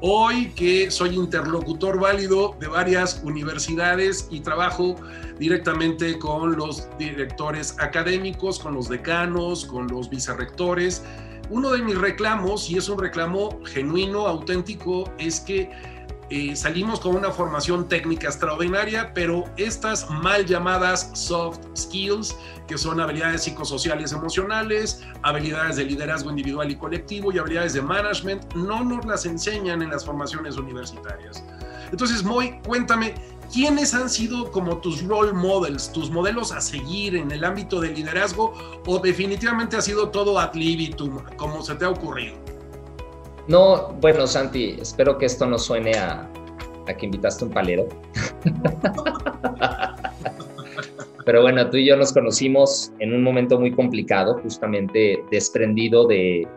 Hoy 0.02 0.50
que 0.52 0.90
soy 0.90 1.14
interlocutor 1.14 2.00
válido 2.00 2.56
de 2.58 2.68
varias 2.68 3.20
universidades 3.22 4.28
y 4.30 4.40
trabajo 4.40 4.96
directamente 5.38 6.18
con 6.18 6.56
los 6.56 6.88
directores 6.98 7.76
académicos, 7.78 8.58
con 8.58 8.74
los 8.74 8.88
decanos, 8.90 9.64
con 9.64 9.86
los 9.88 10.10
vicerrectores, 10.10 11.02
uno 11.50 11.70
de 11.70 11.82
mis 11.82 11.98
reclamos, 11.98 12.70
y 12.70 12.78
es 12.78 12.88
un 12.88 12.98
reclamo 12.98 13.60
genuino, 13.64 14.26
auténtico, 14.26 15.10
es 15.18 15.40
que 15.40 15.70
eh, 16.30 16.54
salimos 16.54 17.00
con 17.00 17.16
una 17.16 17.32
formación 17.32 17.88
técnica 17.88 18.28
extraordinaria, 18.28 19.12
pero 19.14 19.44
estas 19.56 20.08
mal 20.08 20.46
llamadas 20.46 21.10
soft 21.12 21.58
skills, 21.76 22.36
que 22.68 22.78
son 22.78 23.00
habilidades 23.00 23.42
psicosociales 23.42 24.12
emocionales, 24.12 25.02
habilidades 25.22 25.74
de 25.74 25.86
liderazgo 25.86 26.30
individual 26.30 26.70
y 26.70 26.76
colectivo 26.76 27.32
y 27.32 27.38
habilidades 27.38 27.72
de 27.72 27.82
management, 27.82 28.54
no 28.54 28.84
nos 28.84 29.04
las 29.06 29.26
enseñan 29.26 29.82
en 29.82 29.90
las 29.90 30.04
formaciones 30.04 30.56
universitarias. 30.56 31.42
Entonces, 31.90 32.22
Moy, 32.22 32.60
cuéntame, 32.64 33.14
¿quiénes 33.52 33.94
han 33.94 34.08
sido 34.08 34.50
como 34.50 34.78
tus 34.78 35.02
role 35.02 35.32
models, 35.32 35.92
tus 35.92 36.10
modelos 36.10 36.52
a 36.52 36.60
seguir 36.60 37.16
en 37.16 37.30
el 37.30 37.44
ámbito 37.44 37.80
del 37.80 37.94
liderazgo 37.94 38.54
o 38.86 38.98
definitivamente 38.98 39.76
ha 39.76 39.82
sido 39.82 40.10
todo 40.10 40.38
ad 40.38 40.54
libitum, 40.54 41.18
como 41.36 41.62
se 41.62 41.74
te 41.74 41.84
ha 41.84 41.90
ocurrido? 41.90 42.36
No, 43.48 43.92
bueno, 44.00 44.26
Santi, 44.26 44.76
espero 44.80 45.18
que 45.18 45.26
esto 45.26 45.46
no 45.46 45.58
suene 45.58 45.92
a, 45.94 46.30
que 46.98 47.06
invitaste 47.06 47.44
un 47.44 47.50
palero. 47.50 47.88
Pero 51.24 51.42
bueno, 51.42 51.68
tú 51.70 51.76
y 51.76 51.86
yo 51.86 51.96
nos 51.96 52.12
conocimos 52.12 52.92
en 52.98 53.14
un 53.14 53.22
momento 53.22 53.60
muy 53.60 53.72
complicado, 53.72 54.40
justamente 54.42 55.22
desprendido 55.30 56.06
de, 56.06 56.48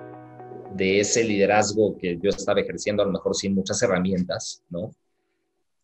de 0.73 1.00
ese 1.00 1.23
liderazgo 1.23 1.97
que 1.97 2.17
yo 2.21 2.29
estaba 2.29 2.62
ejerciendo, 2.62 3.03
a 3.03 3.05
lo 3.05 3.12
mejor 3.12 3.35
sin 3.35 3.53
muchas 3.53 3.81
herramientas, 3.83 4.63
¿no? 4.69 4.91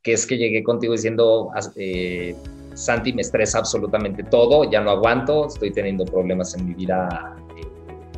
Que 0.01 0.13
es 0.13 0.25
que 0.25 0.37
llegué 0.37 0.63
contigo 0.63 0.93
diciendo, 0.93 1.49
eh, 1.75 2.35
Santi, 2.73 3.11
me 3.11 3.21
estresa 3.21 3.59
absolutamente 3.59 4.23
todo, 4.23 4.69
ya 4.69 4.81
no 4.81 4.91
aguanto, 4.91 5.47
estoy 5.47 5.71
teniendo 5.71 6.05
problemas 6.05 6.55
en 6.55 6.67
mi 6.67 6.73
vida 6.73 7.35
eh, 7.57 7.67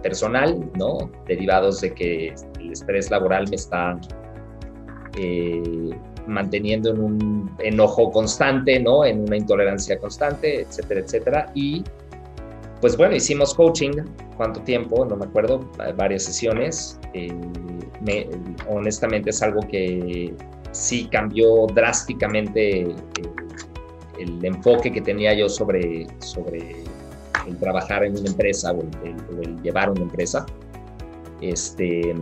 personal, 0.04 0.70
¿no? 0.78 1.10
Derivados 1.28 1.82
de 1.82 1.94
que 1.94 2.36
el 2.60 2.72
estrés 2.72 3.10
laboral 3.10 3.48
me 3.50 3.56
está 3.56 4.00
eh, 5.18 5.90
manteniendo 6.28 6.92
en 6.92 7.00
un 7.00 7.52
enojo 7.60 8.12
constante, 8.12 8.80
¿no? 8.80 9.04
En 9.04 9.22
una 9.22 9.38
intolerancia 9.38 9.98
constante, 9.98 10.62
etcétera, 10.62 11.00
etcétera. 11.02 11.52
Y 11.56 11.84
pues 12.82 12.98
bueno, 12.98 13.16
hicimos 13.16 13.54
coaching, 13.54 13.92
¿cuánto 14.38 14.62
tiempo? 14.62 15.06
No 15.06 15.16
me 15.16 15.26
acuerdo, 15.26 15.60
varias 15.96 16.24
sesiones. 16.24 17.00
Eh, 17.14 17.34
honestamente 18.68 19.30
es 19.30 19.42
algo 19.44 19.62
que 19.68 20.34
sí 20.72 21.08
cambió 21.12 21.68
drásticamente 21.68 22.82
eh, 22.82 22.96
el 24.20 24.44
enfoque 24.44 24.92
que 24.92 25.02
tenía 25.02 25.34
yo 25.34 25.50
sobre, 25.50 26.08
sobre 26.20 26.84
el 27.48 27.58
trabajar 27.58 28.04
en 28.04 28.18
una 28.18 28.30
empresa 28.30 28.72
o 28.72 28.82
el, 29.42 29.62
llevar 29.62 29.90
una 29.90 30.02
empresa. 30.02 30.46
Este, 31.42 32.14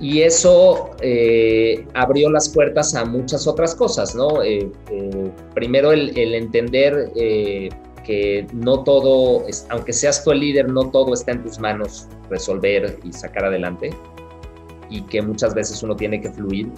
y 0.00 0.22
eso 0.22 0.90
eh, 1.00 1.86
abrió 1.94 2.30
las 2.30 2.48
puertas 2.48 2.94
a 2.94 3.04
muchas 3.04 3.46
otras 3.46 3.74
cosas, 3.74 4.14
¿no? 4.14 4.42
Eh, 4.42 4.70
primero 5.54 5.90
el, 5.90 6.16
entender 6.34 7.10
que 8.04 8.46
no 8.52 8.84
todo, 8.84 9.44
aunque 9.70 9.92
seas 9.92 10.22
tú 10.22 10.30
el 10.30 10.40
líder, 10.40 10.68
no 10.68 10.90
todo 10.90 11.12
está 11.14 11.32
en 11.32 11.42
tus 11.42 11.58
manos 11.58 12.06
resolver 12.30 13.00
y 13.02 13.12
sacar 13.12 13.46
adelante 13.46 13.90
y 14.90 15.02
que 15.02 15.22
muchas 15.22 15.54
veces 15.54 15.82
uno 15.82 15.96
tiene 15.96 16.20
que 16.20 16.30
fluir 16.30 16.70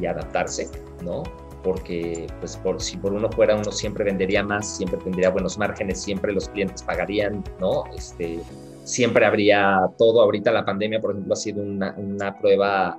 y, 0.00 0.06
adaptarse, 0.06 0.68
¿no? 1.02 1.22
Porque 1.62 2.26
pues 2.40 2.56
por, 2.58 2.80
si 2.80 2.96
por 2.96 3.12
uno 3.12 3.30
fuera 3.30 3.56
uno 3.56 3.72
siempre 3.72 4.04
vendería 4.04 4.42
más, 4.42 4.76
siempre 4.76 4.98
tendría 5.02 5.30
buenos 5.30 5.56
márgenes, 5.56 6.02
siempre 6.02 6.32
los 6.32 6.48
clientes 6.48 6.82
pagarían, 6.82 7.42
¿no? 7.58 7.84
Este, 7.96 8.40
siempre 8.84 9.24
habría 9.24 9.80
todo. 9.98 10.20
Ahorita 10.20 10.52
la 10.52 10.64
pandemia, 10.64 11.00
por 11.00 11.12
ejemplo, 11.12 11.32
ha 11.32 11.36
sido 11.36 11.62
una, 11.62 12.38
prueba 12.38 12.98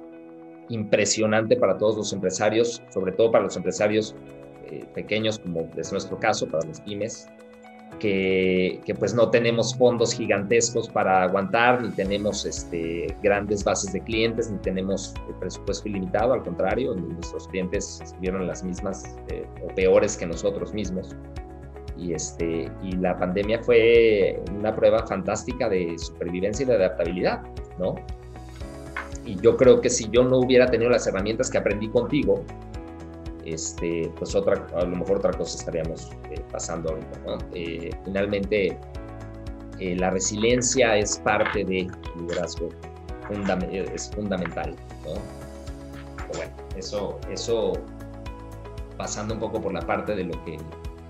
impresionante 0.70 1.56
para 1.58 1.78
todos 1.78 1.96
los 1.96 2.14
empresarios, 2.14 2.82
sobre 2.92 3.12
todo 3.12 3.32
para 3.32 3.44
los 3.44 3.56
empresarios 3.56 4.16
eh, 4.66 4.84
pequeños, 4.96 5.38
como 5.38 5.70
es 5.78 5.92
nuestro 5.92 6.20
caso, 6.20 6.48
para 6.48 6.66
los 6.66 6.82
pymes, 6.82 7.30
que, 8.00 8.96
pues 9.00 9.14
no 9.14 9.30
tenemos 9.30 9.76
fondos 9.76 10.14
gigantescos 10.14 10.90
para 10.90 11.24
aguantar, 11.24 11.82
ni 11.82 11.90
tenemos 11.92 12.46
este, 12.46 13.16
grandes 13.24 13.64
bases 13.64 13.94
de 13.94 14.02
clientes, 14.02 14.50
ni 14.50 14.58
tenemos 14.60 15.14
presupuesto 15.40 15.88
ilimitado, 15.90 16.34
al 16.34 16.44
contrario, 16.44 16.96
nuestros 16.96 17.48
clientes 17.48 18.02
vieron 18.20 18.48
las 18.48 18.64
mismas 18.64 19.16
eh, 19.30 19.46
o 19.64 19.74
peores 19.76 20.18
que 20.18 20.26
nosotros 20.26 20.74
mismos 20.74 21.16
y, 21.98 22.14
este, 22.14 22.70
y 22.84 22.92
la 22.94 23.18
pandemia 23.18 23.62
fue 23.64 24.42
una 24.58 24.76
prueba 24.76 25.06
fantástica 25.06 25.70
de 25.70 25.98
supervivencia 25.98 26.64
y 26.64 26.68
de 26.68 26.76
adaptabilidad, 26.76 27.44
¿no? 27.80 27.96
Y 29.26 29.36
yo 29.40 29.58
creo 29.58 29.82
que 29.82 29.90
si 29.90 30.10
yo 30.10 30.24
no 30.24 30.38
hubiera 30.38 30.68
tenido 30.68 30.90
las 30.92 31.08
herramientas 31.08 31.50
que 31.50 31.58
aprendí 31.58 31.90
contigo, 31.90 32.44
este, 33.46 34.12
pues 34.18 34.36
otra, 34.36 34.66
a 34.76 34.84
lo 34.84 34.98
mejor 34.98 35.18
otra 35.18 35.32
cosa 35.32 35.58
estaríamos 35.58 36.12
eh, 36.32 36.42
pasando 36.52 36.90
ahorita, 36.90 37.20
¿no? 37.26 37.38
Eh, 37.54 37.92
finalmente, 38.04 38.78
eh, 39.80 39.96
la 39.96 40.10
resiliencia 40.10 40.98
es 40.98 41.18
parte 41.20 41.64
del 41.64 41.92
liderazgo, 42.18 42.70
es 43.72 44.12
fundamental, 44.12 44.76
¿no? 45.04 45.14
bueno, 46.36 46.52
eso, 46.76 47.20
eso 47.32 47.74
pasando 48.98 49.34
un 49.34 49.40
poco 49.40 49.62
por 49.62 49.74
la 49.74 49.82
parte 49.82 50.16
de 50.16 50.26
lo 50.26 50.46
que 50.46 50.58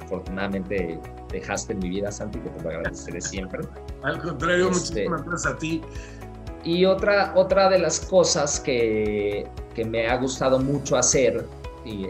afortunadamente 0.04 1.00
dejaste 1.32 1.74
en 1.74 1.80
mi 1.80 1.90
vida, 1.90 2.12
Santi, 2.12 2.40
que 2.40 2.50
te 2.50 2.64
lo 2.64 2.70
agradeceré 2.70 3.22
siempre. 3.22 3.62
Al 4.04 4.22
contrario, 4.22 4.70
este, 4.70 5.08
muchísimas 5.10 5.26
gracias 5.26 5.54
a 5.54 5.58
ti. 5.58 5.82
Y 6.64 6.86
otra, 6.86 7.34
otra 7.36 7.70
de 7.70 7.80
las 7.80 8.00
cosas 8.00 8.60
que, 8.60 9.48
que 9.74 9.86
me 9.86 10.08
ha 10.08 10.18
gustado 10.18 10.60
mucho 10.60 10.96
hacer 10.96 11.46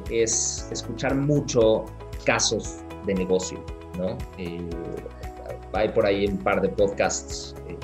es 0.10 0.68
escuchar 0.72 1.16
mucho 1.16 1.86
casos 2.26 2.78
de 3.06 3.14
negocio, 3.14 3.64
¿no? 3.98 4.18
Eh, 4.38 4.70
hay 5.74 5.90
por 5.90 6.06
ahí 6.06 6.28
un 6.28 6.38
par 6.38 6.62
de 6.62 6.70
podcasts. 6.70 7.56
Eh, 7.68 7.78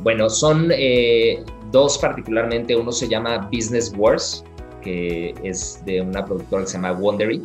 bueno, 0.00 0.30
son 0.30 0.70
eh, 0.72 1.44
dos 1.70 1.98
particularmente. 1.98 2.76
Uno 2.76 2.92
se 2.92 3.08
llama 3.08 3.48
Business 3.52 3.92
Wars, 3.96 4.44
que 4.82 5.34
es 5.42 5.82
de 5.84 6.00
una 6.00 6.24
productora 6.24 6.62
que 6.62 6.68
se 6.68 6.74
llama 6.74 6.92
Wondery 6.92 7.42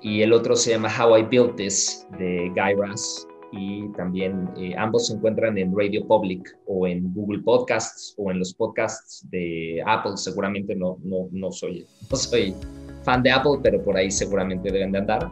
y 0.00 0.22
el 0.22 0.32
otro 0.32 0.54
se 0.54 0.70
llama 0.70 0.88
How 0.88 1.18
I 1.18 1.22
Built 1.24 1.56
This 1.56 2.06
de 2.18 2.50
Guy 2.54 2.74
Raz 2.74 3.26
y 3.52 3.88
también 3.92 4.48
eh, 4.56 4.74
ambos 4.76 5.06
se 5.06 5.14
encuentran 5.14 5.56
en 5.56 5.74
Radio 5.76 6.06
Public 6.06 6.56
o 6.66 6.86
en 6.86 7.12
Google 7.14 7.42
Podcasts 7.42 8.14
o 8.18 8.30
en 8.30 8.38
los 8.38 8.52
podcasts 8.54 9.26
de 9.30 9.82
Apple. 9.86 10.12
Seguramente 10.16 10.74
no, 10.74 10.98
no, 11.02 11.28
no, 11.32 11.50
soy, 11.50 11.86
no 12.10 12.16
soy 12.16 12.54
fan 13.02 13.22
de 13.22 13.30
Apple, 13.30 13.58
pero 13.62 13.82
por 13.82 13.96
ahí 13.96 14.10
seguramente 14.10 14.70
deben 14.70 14.92
de 14.92 14.98
andar. 14.98 15.30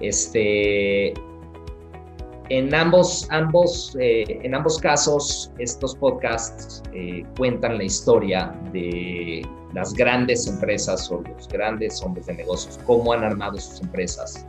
Este, 0.00 1.14
en 2.48 2.74
ambos, 2.74 3.26
ambos, 3.30 3.96
eh, 3.98 4.38
en 4.42 4.54
ambos 4.54 4.78
casos, 4.78 5.50
estos 5.58 5.96
podcasts 5.96 6.82
eh, 6.94 7.24
cuentan 7.36 7.78
la 7.78 7.84
historia 7.84 8.54
de 8.72 9.42
las 9.74 9.92
grandes 9.94 10.46
empresas 10.46 11.10
o 11.10 11.22
los 11.22 11.48
grandes 11.48 12.00
hombres 12.02 12.26
de 12.26 12.34
negocios, 12.34 12.78
cómo 12.86 13.12
han 13.12 13.24
armado 13.24 13.58
sus 13.58 13.80
empresas 13.82 14.46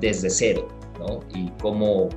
desde 0.00 0.30
cero, 0.30 0.66
¿no? 0.98 1.20
Y 1.34 1.50
cómo 1.60 2.08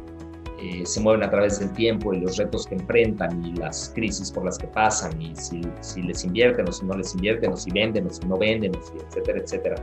eh, 0.59 0.85
se 0.85 0.99
mueven 0.99 1.23
a 1.23 1.29
través 1.29 1.59
del 1.59 1.71
tiempo 1.73 2.13
y 2.13 2.19
los 2.19 2.37
retos 2.37 2.67
que 2.67 2.75
enfrentan 2.75 3.43
y 3.43 3.53
las 3.55 3.91
crisis 3.95 4.31
por 4.31 4.45
las 4.45 4.57
que 4.57 4.67
pasan 4.67 5.19
y 5.21 5.35
si, 5.35 5.61
si 5.79 6.03
les 6.03 6.23
invierten 6.23 6.67
o 6.67 6.71
si 6.71 6.85
no 6.85 6.95
les 6.95 7.15
invierten 7.15 7.53
o 7.53 7.57
si 7.57 7.71
venden 7.71 8.05
o 8.05 8.09
si 8.09 8.25
no 8.27 8.37
venden, 8.37 8.71
etcétera, 9.07 9.39
etcétera. 9.39 9.75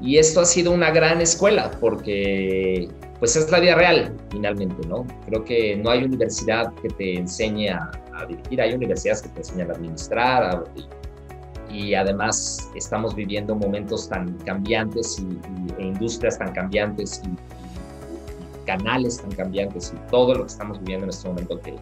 Y 0.00 0.18
esto 0.18 0.40
ha 0.40 0.44
sido 0.44 0.70
una 0.70 0.90
gran 0.90 1.20
escuela 1.20 1.72
porque 1.80 2.88
pues 3.18 3.34
es 3.34 3.50
la 3.50 3.58
vida 3.58 3.74
real 3.74 4.16
finalmente, 4.30 4.86
¿no? 4.86 5.04
Creo 5.26 5.44
que 5.44 5.76
no 5.76 5.90
hay 5.90 6.04
universidad 6.04 6.72
que 6.74 6.88
te 6.88 7.18
enseñe 7.18 7.70
a, 7.70 7.90
dirigir, 8.28 8.60
hay 8.60 8.74
universidades 8.74 9.22
que 9.22 9.28
te 9.30 9.38
enseñan 9.38 9.70
a 9.70 9.74
administrar 9.74 10.42
a, 10.44 10.64
y 11.70 11.94
además 11.94 12.70
estamos 12.74 13.14
viviendo 13.14 13.54
momentos 13.54 14.08
tan 14.08 14.32
cambiantes 14.38 15.18
y, 15.18 15.82
e 15.82 15.86
industrias 15.86 16.38
tan 16.38 16.52
cambiantes 16.52 17.22
y, 17.24 17.67
canales 18.68 19.18
tan 19.18 19.30
cambiantes 19.32 19.94
y 19.96 20.10
todo 20.10 20.34
lo 20.34 20.42
que 20.42 20.52
estamos 20.52 20.78
viviendo 20.80 21.04
en 21.04 21.10
este 21.10 21.26
momento 21.26 21.58
que, 21.60 21.74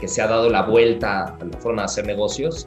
que 0.00 0.08
se 0.08 0.22
ha 0.22 0.26
dado 0.26 0.48
la 0.48 0.62
vuelta 0.62 1.36
a 1.38 1.44
la 1.44 1.58
forma 1.58 1.82
de 1.82 1.86
hacer 1.86 2.06
negocios, 2.06 2.66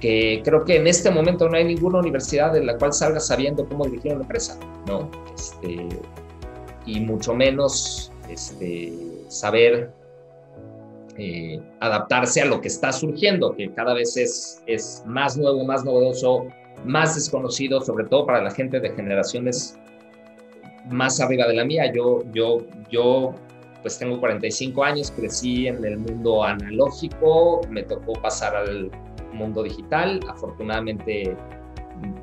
que 0.00 0.40
creo 0.44 0.64
que 0.64 0.76
en 0.76 0.86
este 0.86 1.10
momento 1.10 1.48
no 1.48 1.56
hay 1.56 1.64
ninguna 1.64 1.98
universidad 1.98 2.56
en 2.56 2.66
la 2.66 2.78
cual 2.78 2.92
salga 2.92 3.18
sabiendo 3.18 3.68
cómo 3.68 3.86
dirigir 3.86 4.12
una 4.12 4.22
empresa, 4.22 4.56
¿no? 4.86 5.10
Este, 5.34 5.88
y 6.86 7.00
mucho 7.00 7.34
menos 7.34 8.12
este, 8.28 8.92
saber 9.26 9.90
eh, 11.16 11.60
adaptarse 11.80 12.42
a 12.42 12.44
lo 12.44 12.60
que 12.60 12.68
está 12.68 12.92
surgiendo, 12.92 13.56
que 13.56 13.72
cada 13.72 13.94
vez 13.94 14.16
es, 14.16 14.62
es 14.66 15.02
más 15.06 15.36
nuevo, 15.36 15.64
más 15.64 15.84
novedoso, 15.84 16.46
más 16.84 17.16
desconocido, 17.16 17.80
sobre 17.80 18.04
todo 18.04 18.26
para 18.26 18.42
la 18.42 18.52
gente 18.52 18.78
de 18.78 18.90
generaciones 18.90 19.76
más 20.88 21.20
arriba 21.20 21.46
de 21.46 21.54
la 21.54 21.64
mía. 21.64 21.92
Yo, 21.92 22.22
yo, 22.32 22.58
yo 22.90 23.34
pues 23.82 23.98
tengo 23.98 24.18
45 24.18 24.82
años, 24.84 25.10
crecí 25.10 25.68
en 25.68 25.84
el 25.84 25.98
mundo 25.98 26.42
analógico, 26.42 27.60
me 27.70 27.82
tocó 27.82 28.14
pasar 28.14 28.56
al 28.56 28.90
mundo 29.32 29.62
digital. 29.62 30.20
Afortunadamente 30.28 31.36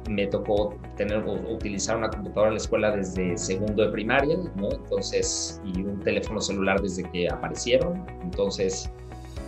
me 0.10 0.28
tocó 0.28 0.76
tener 0.98 1.24
utilizar 1.50 1.98
una 1.98 2.10
computadora 2.10 2.50
en 2.50 2.54
la 2.56 2.60
escuela 2.60 2.96
desde 2.96 3.38
segundo 3.38 3.86
de 3.86 3.92
primaria, 3.92 4.38
¿no? 4.56 4.70
Entonces, 4.72 5.62
y 5.66 5.82
un 5.82 6.00
teléfono 6.02 6.40
celular 6.42 6.82
desde 6.82 7.04
que 7.12 7.28
aparecieron. 7.30 8.06
Entonces, 8.22 8.92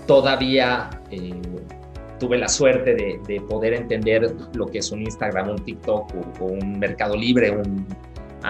todavía 0.08 0.90
eh, 1.12 1.34
tuve 2.20 2.38
la 2.38 2.48
suerte 2.48 2.96
de, 2.96 3.42
poder 3.42 3.74
entender 3.74 4.36
lo 4.54 4.66
que 4.68 4.80
es 4.80 4.92
un 4.92 5.02
Instagram, 5.02 5.50
un 5.50 5.64
TikTok 5.64 6.14
o, 6.40 6.46
un 6.46 6.80
Mercado 6.80 7.16
Libre, 7.16 7.52
un 7.52 7.86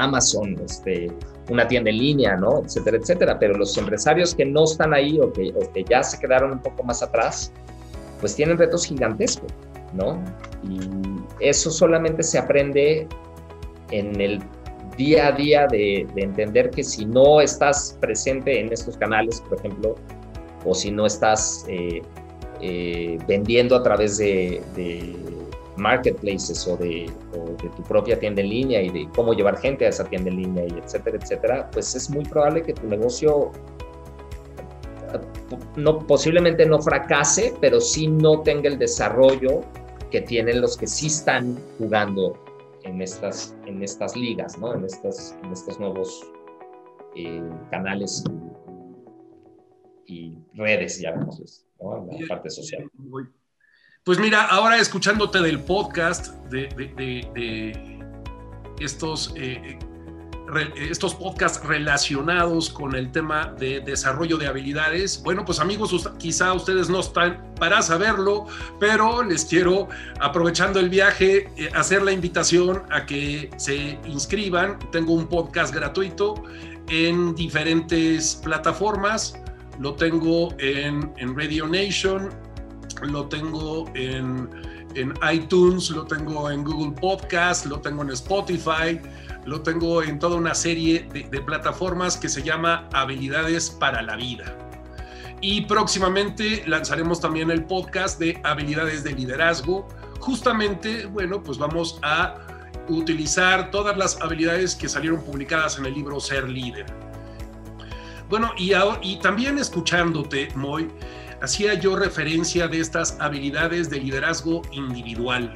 Amazon, 0.03 0.55
este, 0.63 1.11
una 1.49 1.67
tienda 1.67 1.89
en 1.89 1.97
línea, 1.97 2.35
¿no? 2.35 2.63
Etcétera, 2.63 2.97
etcétera. 2.97 3.39
Pero 3.39 3.57
los 3.57 3.77
empresarios 3.77 4.33
que 4.35 4.45
no 4.45 4.63
están 4.63 4.93
ahí 4.93 5.19
o 5.19 5.31
que, 5.31 5.53
o 5.55 5.71
que 5.71 5.83
ya 5.83 6.03
se 6.03 6.19
quedaron 6.19 6.51
un 6.51 6.59
poco 6.59 6.83
más 6.83 7.01
atrás, 7.01 7.51
pues 8.19 8.35
tienen 8.35 8.57
retos 8.57 8.85
gigantescos, 8.85 9.51
¿no? 9.93 10.23
Y 10.63 10.79
eso 11.39 11.69
solamente 11.69 12.23
se 12.23 12.37
aprende 12.37 13.07
en 13.91 14.19
el 14.19 14.41
día 14.97 15.27
a 15.27 15.31
día 15.31 15.67
de, 15.67 16.07
entender 16.15 16.69
que 16.69 16.83
si 16.83 17.05
no 17.05 17.41
estás 17.41 17.97
presente 17.99 18.59
en 18.59 18.71
estos 18.71 18.97
canales, 18.97 19.41
por 19.41 19.59
ejemplo, 19.59 19.95
o 20.65 20.73
si 20.73 20.91
no 20.91 21.05
estás 21.05 21.65
eh, 21.67 22.01
eh, 22.61 23.17
vendiendo 23.27 23.75
a 23.75 23.83
través 23.83 24.17
de, 24.17 24.61
marketplaces 25.77 26.67
o 26.67 26.77
de, 26.77 27.11
tu 27.75 27.83
propia 27.83 28.19
tienda 28.19 28.41
en 28.41 28.49
línea 28.49 28.81
y 28.81 28.89
de 28.89 29.09
cómo 29.15 29.33
llevar 29.33 29.57
gente 29.57 29.85
a 29.85 29.89
esa 29.89 30.05
tienda 30.05 30.29
en 30.29 30.37
línea 30.37 30.65
y 30.65 30.79
etcétera, 30.79 31.17
etcétera, 31.21 31.69
pues 31.71 31.95
es 31.95 32.09
muy 32.09 32.23
probable 32.25 32.61
que 32.63 32.73
tu 32.73 32.87
negocio 32.87 33.51
no, 35.77 35.99
posiblemente 35.99 36.65
no 36.65 36.81
fracase, 36.81 37.53
pero 37.61 37.79
sí 37.79 38.07
no 38.07 38.41
tenga 38.41 38.67
el 38.67 38.77
desarrollo 38.77 39.61
que 40.11 40.21
tienen 40.21 40.61
los 40.61 40.77
que 40.77 40.87
sí 40.87 41.07
están 41.07 41.57
jugando 41.77 42.37
en 42.83 43.01
estas, 43.01 43.55
en 43.65 43.83
estas 43.83 44.15
ligas, 44.15 44.57
¿no? 44.57 44.73
en, 44.73 44.85
estas, 44.85 45.37
en 45.43 45.51
estos 45.51 45.79
nuevos 45.79 46.23
eh, 47.15 47.43
canales 47.71 48.23
y, 50.05 50.37
redes, 50.53 50.99
ya 50.99 51.11
vemos, 51.11 51.65
¿no? 51.81 52.11
en 52.11 52.21
la 52.21 52.27
parte 52.27 52.49
social. 52.49 52.89
Pues 54.05 54.19
mira, 54.19 54.43
ahora 54.43 54.77
escuchándote 54.77 55.39
del 55.41 55.61
podcast 55.61 56.27
de, 56.51 57.73
estos 58.79 59.33
eh, 59.35 59.79
estos 60.77 61.15
podcasts 61.15 61.65
relacionados 61.65 62.69
con 62.69 62.93
el 62.93 63.11
tema 63.11 63.55
de 63.57 63.79
desarrollo 63.79 64.37
de 64.37 64.45
habilidades. 64.45 65.23
Bueno, 65.23 65.43
pues 65.43 65.59
amigos, 65.59 66.07
quizá 66.19 66.53
ustedes 66.53 66.87
no 66.87 66.99
están 66.99 67.55
para 67.59 67.81
saberlo, 67.81 68.45
pero 68.79 69.23
les 69.23 69.43
quiero, 69.43 69.89
aprovechando 70.19 70.79
el 70.79 70.91
viaje, 70.91 71.49
eh, 71.57 71.71
hacer 71.73 72.03
la 72.03 72.11
invitación 72.11 72.83
a 72.91 73.07
que 73.07 73.49
se 73.57 73.97
inscriban. 74.05 74.77
Tengo 74.91 75.13
un 75.13 75.25
podcast 75.25 75.73
gratuito 75.73 76.43
en 76.89 77.33
diferentes 77.33 78.39
plataformas. 78.43 79.35
Lo 79.79 79.95
tengo 79.95 80.53
en, 80.59 81.11
en 81.17 81.35
Radio 81.35 81.65
Nation, 81.65 82.29
lo 83.03 83.27
tengo 83.27 83.89
en, 83.95 84.49
en 84.95 85.13
iTunes, 85.31 85.89
lo 85.89 86.05
tengo 86.05 86.49
en 86.49 86.63
Google 86.63 86.99
Podcast, 86.99 87.65
lo 87.65 87.79
tengo 87.79 88.03
en 88.03 88.11
Spotify 88.11 88.99
lo 89.45 89.61
tengo 89.61 90.01
en 90.01 90.19
toda 90.19 90.37
una 90.37 90.55
serie 90.55 91.07
de, 91.13 91.41
plataformas 91.41 92.17
que 92.17 92.29
se 92.29 92.41
llama 92.41 92.89
Habilidades 92.93 93.69
para 93.69 94.01
la 94.01 94.15
Vida. 94.15 94.57
Y 95.41 95.61
próximamente 95.61 96.63
lanzaremos 96.65 97.21
también 97.21 97.51
el 97.51 97.63
podcast 97.65 98.19
de 98.19 98.39
habilidades 98.43 99.03
de 99.03 99.13
liderazgo. 99.13 99.87
Justamente, 100.19 101.05
bueno, 101.05 101.43
pues 101.43 101.57
vamos 101.59 101.99
a 102.01 102.35
utilizar 102.89 103.69
todas 103.69 103.95
las 103.97 104.19
habilidades 104.21 104.75
que 104.75 104.89
salieron 104.89 105.21
publicadas 105.23 105.77
en 105.77 105.85
el 105.85 105.93
libro 105.93 106.19
Ser 106.19 106.49
Líder. 106.49 106.85
Bueno, 108.27 108.51
y, 108.57 108.71
y 109.03 109.19
también 109.19 109.59
escuchándote, 109.59 110.47
Moy, 110.55 110.89
hacía 111.45 111.75
yo 111.75 111.95
referencia 111.95 112.67
de 112.67 112.79
estas 112.79 113.17
habilidades 113.19 113.91
de 113.91 113.99
liderazgo 113.99 114.63
individual. 114.71 115.53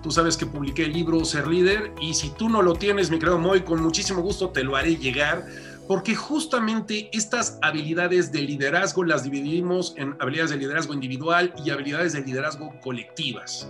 Tú 0.00 0.12
sabes 0.12 0.36
que 0.36 0.46
publiqué 0.46 0.84
el 0.84 0.92
libro 0.92 1.24
Ser 1.24 1.48
Líder 1.48 1.92
y 2.00 2.14
si 2.14 2.30
tú 2.30 2.48
no 2.48 2.62
lo 2.62 2.74
tienes, 2.74 3.10
mi 3.10 3.18
querido 3.18 3.40
Moy, 3.40 3.62
con 3.62 3.82
muchísimo 3.82 4.22
gusto 4.22 4.50
te 4.50 4.62
lo 4.62 4.76
haré 4.76 4.94
llegar 4.94 5.44
porque 5.88 6.14
justamente 6.14 7.10
estas 7.12 7.58
habilidades 7.60 8.30
de 8.30 8.42
liderazgo 8.42 9.02
las 9.02 9.24
dividimos 9.24 9.94
en 9.96 10.14
habilidades 10.20 10.52
de 10.52 10.58
liderazgo 10.58 10.94
individual 10.94 11.52
y 11.64 11.70
habilidades 11.70 12.12
de 12.12 12.20
liderazgo 12.20 12.72
colectivas. 12.80 13.68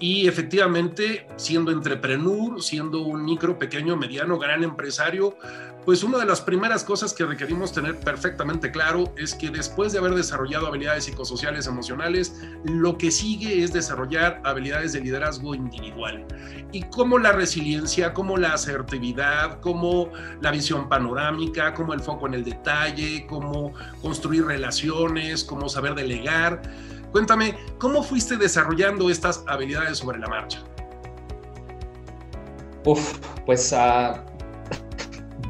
Y 0.00 0.26
efectivamente, 0.26 1.26
siendo 1.36 1.70
entrepreneur, 1.70 2.60
siendo 2.62 3.02
un 3.02 3.24
micro, 3.24 3.58
pequeño, 3.58 3.96
mediano, 3.96 4.38
gran 4.38 4.64
empresario, 4.64 5.36
pues 5.84 6.02
una 6.02 6.18
de 6.18 6.24
las 6.24 6.40
primeras 6.40 6.82
cosas 6.82 7.12
que 7.12 7.26
requerimos 7.26 7.72
tener 7.72 8.00
perfectamente 8.00 8.70
claro 8.70 9.12
es 9.18 9.34
que 9.34 9.50
después 9.50 9.92
de 9.92 9.98
haber 9.98 10.14
desarrollado 10.14 10.66
habilidades 10.66 11.04
psicosociales 11.04 11.66
emocionales, 11.66 12.34
lo 12.64 12.96
que 12.96 13.10
sigue 13.10 13.62
es 13.62 13.72
desarrollar 13.72 14.40
habilidades 14.44 14.94
de 14.94 15.02
liderazgo 15.02 15.54
individual. 15.54 16.24
Y 16.72 16.82
como 16.84 17.18
la 17.18 17.32
resiliencia, 17.32 18.14
como 18.14 18.38
la 18.38 18.54
asertividad, 18.54 19.60
como 19.60 20.10
la 20.40 20.50
visión 20.50 20.88
panorámica, 20.88 21.74
como 21.74 21.92
el 21.92 22.00
foco 22.00 22.26
en 22.28 22.34
el 22.34 22.44
detalle, 22.44 23.26
como 23.26 23.74
construir 24.00 24.46
relaciones, 24.46 25.44
como 25.44 25.68
saber 25.68 25.94
delegar. 25.94 26.62
Cuéntame, 27.14 27.54
¿cómo 27.78 28.02
fuiste 28.02 28.36
desarrollando 28.36 29.08
estas 29.08 29.44
habilidades 29.46 29.98
sobre 29.98 30.18
la 30.18 30.26
marcha? 30.26 30.64
Uf, 32.84 33.20
pues 33.46 33.72
uh 33.72 34.16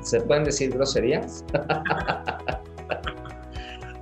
¿Se 0.02 0.20
pueden 0.20 0.44
decir 0.44 0.74
groserías? 0.74 1.42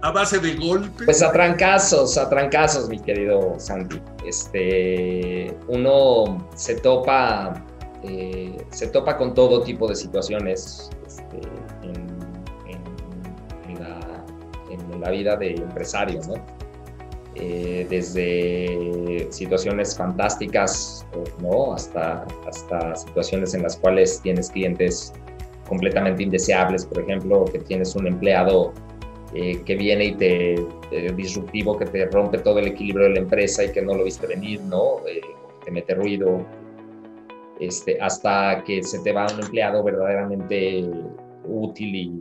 a 0.02 0.10
base 0.10 0.40
de 0.40 0.56
golpes. 0.56 1.04
Pues 1.04 1.22
a 1.22 1.30
trancazos, 1.30 2.18
a 2.18 2.28
trancazos, 2.28 2.88
mi 2.88 2.98
querido 2.98 3.54
Sandy. 3.60 4.02
Este, 4.26 5.56
uno 5.68 6.48
se 6.56 6.80
topa, 6.80 7.64
eh, 8.02 8.56
se 8.72 8.88
topa 8.88 9.16
con 9.16 9.34
todo 9.34 9.62
tipo 9.62 9.86
de 9.86 9.94
situaciones 9.94 10.90
este, 11.06 11.40
en, 11.84 12.10
la, 15.00 15.10
vida 15.10 15.36
de 15.36 15.54
empresario, 15.54 16.20
¿no? 16.26 16.61
Eh, 17.34 17.86
desde 17.88 19.26
situaciones 19.30 19.96
fantásticas, 19.96 21.06
¿no? 21.40 21.72
Hasta, 21.72 22.26
hasta 22.46 22.94
situaciones 22.94 23.54
en 23.54 23.62
las 23.62 23.76
cuales 23.76 24.20
tienes 24.22 24.50
clientes 24.50 25.14
completamente 25.66 26.22
indeseables, 26.24 26.84
por 26.84 27.00
ejemplo, 27.02 27.46
que 27.46 27.60
tienes 27.60 27.96
un 27.96 28.06
empleado 28.06 28.74
eh, 29.34 29.62
que 29.64 29.76
viene 29.76 30.04
y 30.06 30.14
te 30.16 30.66
disruptivo, 31.16 31.78
que 31.78 31.86
te 31.86 32.04
rompe 32.06 32.36
todo 32.38 32.58
el 32.58 32.66
equilibrio 32.66 33.06
de 33.06 33.14
la 33.14 33.20
empresa 33.20 33.64
y 33.64 33.72
que 33.72 33.80
no 33.80 33.94
lo 33.94 34.04
viste 34.04 34.26
venir, 34.26 34.60
¿no? 34.60 34.98
Eh, 35.06 35.22
te 35.64 35.70
mete 35.70 35.94
ruido, 35.94 36.44
este, 37.58 37.98
hasta 38.00 38.62
que 38.64 38.82
se 38.82 38.98
te 38.98 39.12
va 39.12 39.26
un 39.32 39.40
empleado 39.42 39.82
verdaderamente 39.82 40.84
útil 41.44 41.94
y, 41.94 42.20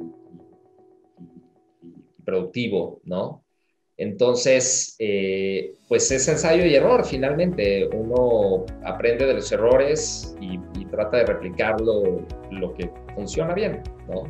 productivo, 2.23 3.01
¿no? 3.03 3.43
Entonces, 4.01 4.95
eh, 4.97 5.75
pues 5.87 6.09
es 6.09 6.27
ensayo 6.27 6.65
y 6.65 6.73
error, 6.73 7.05
finalmente. 7.05 7.87
Uno 7.93 8.65
aprende 8.83 9.27
de 9.27 9.35
los 9.35 9.51
errores 9.51 10.35
y, 10.41 10.59
trata 10.85 11.17
de 11.17 11.25
replicarlo 11.25 12.25
lo 12.49 12.73
que 12.73 12.89
funciona 13.15 13.53
bien, 13.53 13.81
¿no? 14.09 14.23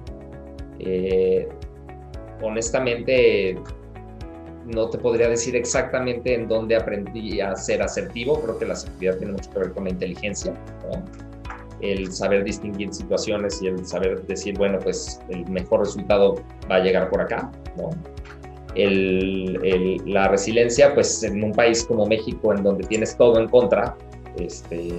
Eh, 0.77 1.47
honestamente, 2.43 3.55
no 4.65 4.89
te 4.89 4.97
podría 4.97 5.29
decir 5.29 5.55
exactamente 5.55 6.35
en 6.35 6.49
dónde 6.49 6.75
aprendí 6.75 7.39
a 7.39 7.55
ser 7.55 7.81
asertivo. 7.81 8.41
Creo 8.41 8.59
que 8.59 8.65
la 8.65 8.73
asertividad 8.73 9.17
tiene 9.19 9.33
mucho 9.33 9.49
que 9.51 9.59
ver 9.59 9.71
con 9.71 9.85
la 9.85 9.91
inteligencia. 9.91 10.53
El 11.79 12.11
saber 12.11 12.43
distinguir 12.43 12.93
situaciones 12.93 13.61
y 13.61 13.67
el 13.67 13.85
saber 13.85 14.21
decir, 14.27 14.55
bueno, 14.57 14.79
pues 14.79 15.21
el 15.29 15.49
mejor 15.49 15.79
resultado 15.79 16.35
va 16.69 16.75
a 16.75 16.79
llegar 16.79 17.09
por 17.09 17.21
acá. 17.21 17.49
El, 18.75 20.01
la 20.05 20.27
resiliencia, 20.27 20.93
pues 20.93 21.23
en 21.23 21.43
un 21.43 21.51
país 21.51 21.83
como 21.85 22.05
México, 22.05 22.53
en 22.53 22.63
donde 22.63 22.85
tienes 22.87 23.15
todo 23.15 23.39
en 23.39 23.47
contra, 23.47 23.95
este, 24.37 24.91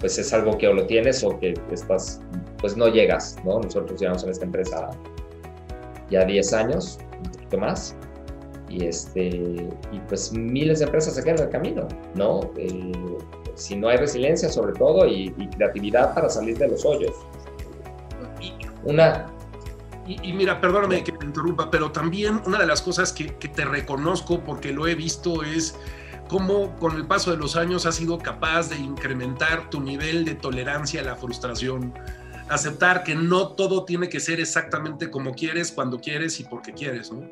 pues 0.00 0.18
es 0.18 0.32
algo 0.32 0.56
que 0.58 0.68
o 0.68 0.74
lo 0.74 0.86
tienes 0.86 1.22
o 1.22 1.38
que 1.38 1.54
estás, 1.70 2.20
pues 2.60 2.76
no 2.76 2.88
llegas, 2.88 3.36
¿no? 3.44 3.60
Nosotros 3.60 4.00
llevamos 4.00 4.24
en 4.24 4.30
esta 4.30 4.44
empresa 4.44 4.90
ya 6.10 6.24
10 6.24 6.52
años, 6.54 6.98
un 7.24 7.30
poquito 7.30 7.58
más, 7.58 7.96
y, 8.68 8.84
este, 8.84 9.28
y 9.28 10.00
pues 10.08 10.32
miles 10.32 10.80
de 10.80 10.86
empresas 10.86 11.14
se 11.14 11.22
quedan 11.22 11.38
en 11.38 11.44
el 11.44 11.50
camino, 11.50 11.88
¿no? 12.14 12.40
Eh, 12.56 12.92
si 13.54 13.76
no 13.76 13.88
hay 13.88 13.96
resiliencia 13.96 14.48
sobre 14.48 14.72
todo 14.72 15.06
y, 15.06 15.34
y 15.36 15.46
creatividad 15.48 16.14
para 16.14 16.28
salir 16.28 16.58
de 16.58 16.68
los 16.68 16.84
hoyos. 16.84 17.14
Una, 18.84 19.26
y, 20.22 20.32
mira, 20.32 20.60
perdóname 20.60 21.04
que 21.04 21.12
te 21.12 21.24
interrumpa, 21.24 21.70
pero 21.70 21.92
también 21.92 22.40
una 22.46 22.58
de 22.58 22.66
las 22.66 22.82
cosas 22.82 23.12
que, 23.12 23.26
te 23.26 23.64
reconozco 23.64 24.40
porque 24.40 24.72
lo 24.72 24.86
he 24.86 24.94
visto 24.94 25.42
es 25.44 25.76
cómo 26.28 26.74
con 26.76 26.96
el 26.96 27.06
paso 27.06 27.30
de 27.30 27.36
los 27.36 27.56
años 27.56 27.86
has 27.86 27.96
sido 27.96 28.18
capaz 28.18 28.68
de 28.70 28.76
incrementar 28.76 29.70
tu 29.70 29.80
nivel 29.80 30.24
de 30.24 30.34
tolerancia 30.34 31.00
a 31.00 31.04
la 31.04 31.16
frustración, 31.16 31.94
aceptar 32.48 33.04
que 33.04 33.14
no 33.14 33.52
todo 33.52 33.84
tiene 33.84 34.08
que 34.08 34.20
ser 34.20 34.40
exactamente 34.40 35.10
como 35.10 35.32
quieres, 35.32 35.70
cuando 35.70 36.00
quieres 36.00 36.40
y 36.40 36.44
porque 36.44 36.72
quieres, 36.72 37.12
¿no? 37.12 37.28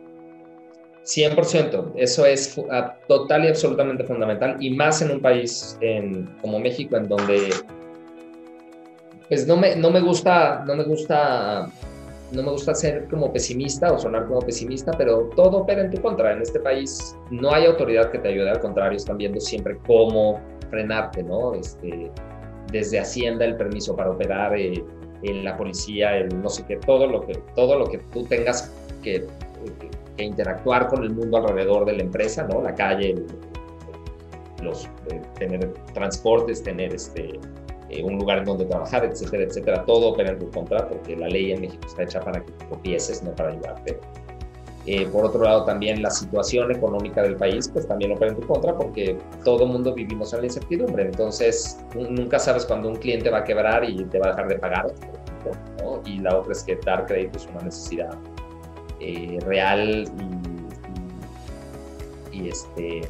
100%, 1.04 1.92
eso 1.96 2.26
es 2.26 2.60
total 3.08 3.44
y 3.44 3.48
absolutamente 3.48 4.04
fundamental, 4.04 4.56
y 4.60 4.70
más 4.70 5.00
en 5.00 5.10
un 5.10 5.20
país 5.20 5.78
como 6.42 6.60
México, 6.60 6.96
en 6.96 7.08
donde 7.08 7.54
pues 9.28 9.46
no 9.46 9.56
me, 9.56 9.74
no 9.76 9.90
me 9.90 10.00
gusta, 10.00 10.64
no 10.66 10.74
me 10.74 10.84
gusta 10.84 11.70
no 12.32 12.42
me 12.42 12.50
gusta 12.50 12.74
ser 12.74 13.08
como 13.08 13.32
pesimista 13.32 13.92
o 13.92 13.98
sonar 13.98 14.26
como 14.26 14.40
pesimista, 14.40 14.92
pero 14.92 15.30
todo 15.34 15.58
opera 15.58 15.82
en 15.82 15.90
tu 15.90 16.00
contra. 16.02 16.32
En 16.32 16.42
este 16.42 16.60
país 16.60 17.16
no 17.30 17.52
hay 17.52 17.66
autoridad 17.66 18.10
que 18.10 18.18
te 18.18 18.28
ayude, 18.28 18.50
al 18.50 18.60
contrario, 18.60 18.96
están 18.96 19.16
viendo 19.16 19.40
siempre 19.40 19.78
cómo 19.86 20.40
frenarte, 20.70 21.22
¿no? 21.22 21.54
Este, 21.54 22.10
desde 22.70 23.00
Hacienda 23.00 23.44
el 23.44 23.56
permiso 23.56 23.96
para 23.96 24.10
operar, 24.10 24.56
eh, 24.56 24.84
en 25.22 25.44
la 25.44 25.56
policía, 25.56 26.16
el 26.16 26.40
no 26.42 26.48
sé 26.48 26.64
qué, 26.66 26.76
todo 26.76 27.06
lo 27.06 27.22
que, 27.22 27.34
todo 27.54 27.78
lo 27.78 27.86
que 27.86 27.98
tú 28.12 28.24
tengas 28.24 28.72
que, 29.02 29.26
que, 30.16 30.22
interactuar 30.22 30.88
con 30.88 31.02
el 31.02 31.10
mundo 31.10 31.38
alrededor 31.38 31.84
de 31.86 31.94
la 31.94 32.02
empresa, 32.02 32.46
¿no? 32.46 32.60
La 32.60 32.74
calle, 32.74 33.14
los, 34.62 34.86
eh, 35.10 35.20
tener 35.38 35.72
transportes, 35.94 36.62
tener 36.62 36.94
este, 36.94 37.38
eh, 37.90 38.02
un 38.02 38.18
lugar 38.18 38.38
en 38.38 38.44
donde 38.44 38.64
trabajar, 38.66 39.04
etcétera, 39.04 39.44
etcétera. 39.44 39.84
Todo 39.84 40.08
opera 40.08 40.30
en 40.30 40.38
tu 40.38 40.50
contra 40.50 40.88
porque 40.88 41.16
la 41.16 41.28
ley 41.28 41.52
en 41.52 41.62
México 41.62 41.86
está 41.86 42.02
hecha 42.02 42.20
para 42.20 42.44
que 42.44 42.52
te 42.52 42.64
tropieces, 42.66 43.22
no 43.22 43.32
para 43.32 43.50
ayudarte. 43.50 43.98
Eh, 44.90 45.06
por 45.06 45.26
otro 45.26 45.42
lado, 45.44 45.64
también 45.64 46.00
la 46.00 46.08
situación 46.10 46.70
económica 46.70 47.22
del 47.22 47.36
país, 47.36 47.68
pues 47.68 47.86
también 47.86 48.12
opera 48.12 48.30
en 48.30 48.40
tu 48.40 48.46
contra 48.46 48.74
porque 48.74 49.18
todo 49.44 49.66
mundo 49.66 49.92
vivimos 49.92 50.32
en 50.32 50.40
la 50.40 50.46
incertidumbre. 50.46 51.02
Entonces, 51.04 51.78
nunca 51.94 52.38
sabes 52.38 52.64
cuándo 52.64 52.88
un 52.88 52.96
cliente 52.96 53.28
va 53.28 53.38
a 53.38 53.44
quebrar 53.44 53.84
y 53.84 54.02
te 54.06 54.18
va 54.18 54.28
a 54.28 54.30
dejar 54.30 54.48
de 54.48 54.58
pagar, 54.58 54.86
¿no? 55.82 56.00
Y 56.06 56.20
la 56.20 56.38
otra 56.38 56.52
es 56.52 56.62
que 56.62 56.78
dar 56.86 57.04
crédito 57.04 57.36
es 57.36 57.46
una 57.48 57.64
necesidad 57.64 58.16
eh, 59.00 59.38
real 59.44 60.10
y, 62.32 62.38
y, 62.38 62.48
este, 62.48 63.02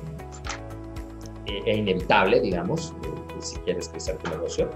e, 1.48 1.62
e 1.66 1.76
inevitable, 1.76 2.40
digamos 2.40 2.94
si 3.40 3.56
quieres 3.60 3.88
crecer 3.88 4.16
tu 4.18 4.30
negocio. 4.30 4.68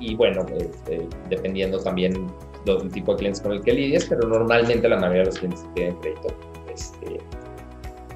Y 0.00 0.14
bueno, 0.16 0.44
este, 0.58 1.06
dependiendo 1.28 1.78
también 1.78 2.26
del 2.64 2.90
tipo 2.90 3.12
de 3.12 3.18
clientes 3.18 3.40
con 3.40 3.52
el 3.52 3.62
que 3.62 3.72
lidies, 3.72 4.06
pero 4.06 4.26
normalmente 4.26 4.88
la 4.88 4.96
mayoría 4.96 5.22
de 5.22 5.26
los 5.26 5.38
clientes 5.38 5.64
tienen 5.74 5.96
crédito. 5.96 6.28
Este, 6.72 7.18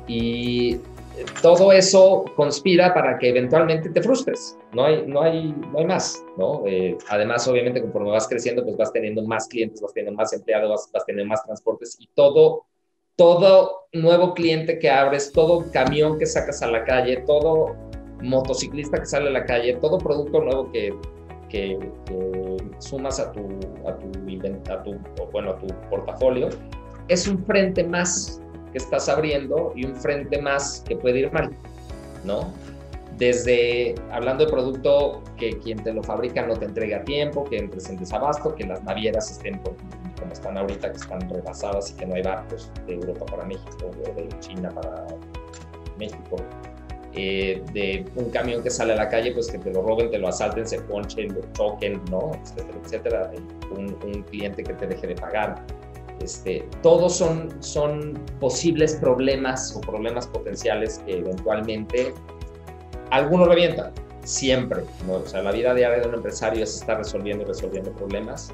y 0.07 0.81
todo 1.43 1.73
eso 1.73 2.25
conspira 2.35 2.95
para 2.95 3.19
que 3.19 3.29
eventualmente 3.29 3.91
te 3.91 4.03
frustres. 4.03 4.59
No 4.73 4.85
hay, 4.85 5.07
no 5.07 5.23
hay, 5.23 5.55
no 5.73 5.79
hay 5.79 5.85
más, 5.85 6.25
¿no? 6.37 6.63
Eh, 6.67 6.97
además, 7.09 7.47
obviamente, 7.47 7.81
conforme 7.81 8.11
vas 8.11 8.27
creciendo, 8.27 8.65
pues 8.65 8.77
vas 8.77 8.93
teniendo 8.93 9.23
más 9.23 9.47
clientes, 9.49 9.81
vas 9.81 9.93
teniendo 9.93 10.17
más 10.17 10.33
empleados, 10.33 10.71
vas, 10.71 10.91
vas 10.93 11.07
teniendo 11.07 11.29
más 11.29 11.45
transportes 11.45 11.97
y 12.01 12.09
todo, 12.15 12.67
todo 13.19 13.89
nuevo 13.93 14.33
cliente 14.33 14.79
que 14.79 14.89
abres, 14.89 15.33
todo 15.33 15.71
camión 15.73 16.19
que 16.21 16.25
sacas 16.25 16.63
a 16.63 16.69
la 16.69 16.85
calle, 16.85 17.25
todo 17.27 17.75
motociclista 18.23 19.01
que 19.01 19.07
sale 19.07 19.29
a 19.29 19.33
la 19.33 19.45
calle, 19.45 19.75
todo 19.75 19.99
producto 19.99 20.41
nuevo 20.41 20.71
que, 20.71 20.95
que, 21.49 21.77
sumas 22.79 23.19
a 23.19 23.33
tu, 23.33 23.41
a 23.89 23.97
tu, 23.97 24.13
tu, 24.13 25.27
bueno, 25.33 25.51
a 25.51 25.59
tu 25.59 25.67
portafolio, 25.91 26.49
es 27.09 27.27
un 27.27 27.45
frente 27.45 27.83
más 27.83 28.41
que 28.71 28.79
estás 28.79 29.09
abriendo 29.09 29.73
y 29.75 29.85
un 29.85 29.97
frente 29.97 30.41
más 30.41 30.85
que 30.87 30.95
puede 30.95 31.19
ir 31.19 31.33
mal, 31.33 31.51
¿no? 32.25 32.53
Desde 33.17 33.97
hablando 34.13 34.45
de 34.45 34.53
producto 34.53 35.25
que 35.37 35.59
quien 35.59 35.83
te 35.83 35.93
lo 35.93 36.05
fabrica 36.05 36.47
no 36.47 36.55
te 36.55 36.67
entrega 36.67 36.99
a 36.99 37.05
tiempo, 37.05 37.43
que 37.43 37.57
entres 37.57 37.91
en 37.91 37.97
desabasto, 37.97 38.55
que 38.55 38.65
las 38.65 38.85
navieras 38.85 39.29
estén 39.33 39.61
como 40.19 40.33
están 40.33 40.59
ahorita, 40.59 40.91
que 40.91 40.97
están 40.97 41.29
rebasadas 41.29 41.91
y 41.91 41.95
que 41.95 42.07
no 42.07 42.15
hay 42.15 42.23
barcos 42.23 42.71
de 42.87 42.95
Europa 42.95 43.27
para 43.27 43.45
México 43.45 43.91
de 44.17 44.29
China 44.41 44.71
para 44.71 45.07
México, 45.99 46.37
eh, 47.15 47.63
de 47.73 48.07
un 48.17 48.31
camión 48.31 48.63
que 48.63 48.71
sale 48.71 48.93
a 48.93 48.97
la 48.97 49.09
calle, 49.09 49.33
pues 49.33 49.51
que 49.51 49.59
te 49.59 49.71
lo 49.73 49.83
roben, 49.83 50.11
te 50.11 50.19
lo 50.19 50.29
asalten, 50.29 50.67
se 50.67 50.81
ponchen, 50.83 51.35
lo 51.35 51.41
choquen, 51.53 52.01
¿no? 52.11 52.33
Etcétera, 52.43 52.79
etcétera. 52.85 53.31
Un, 53.77 53.97
un 54.05 54.23
cliente 54.25 54.63
que 54.63 54.75
te 54.75 54.87
deje 54.87 55.07
de 55.09 55.15
pagar. 55.15 55.65
Este, 56.21 56.69
todos 56.83 57.17
son, 57.17 57.51
son 57.63 58.15
posibles 58.41 58.97
problemas 58.97 59.75
o 59.77 59.81
problemas 59.81 60.27
potenciales 60.27 61.01
que 61.07 61.19
eventualmente 61.19 62.13
algunos 63.11 63.49
revientan, 63.49 63.93
siempre. 64.25 64.83
¿no? 65.07 65.15
O 65.15 65.27
sea, 65.27 65.43
la 65.43 65.53
vida 65.53 65.75
diaria 65.75 66.01
de 66.01 66.09
un 66.09 66.15
empresario 66.15 66.65
es 66.65 66.77
estar 66.77 66.99
resolviendo 66.99 67.45
y 67.45 67.47
resolviendo 67.47 67.93
problemas. 67.93 68.53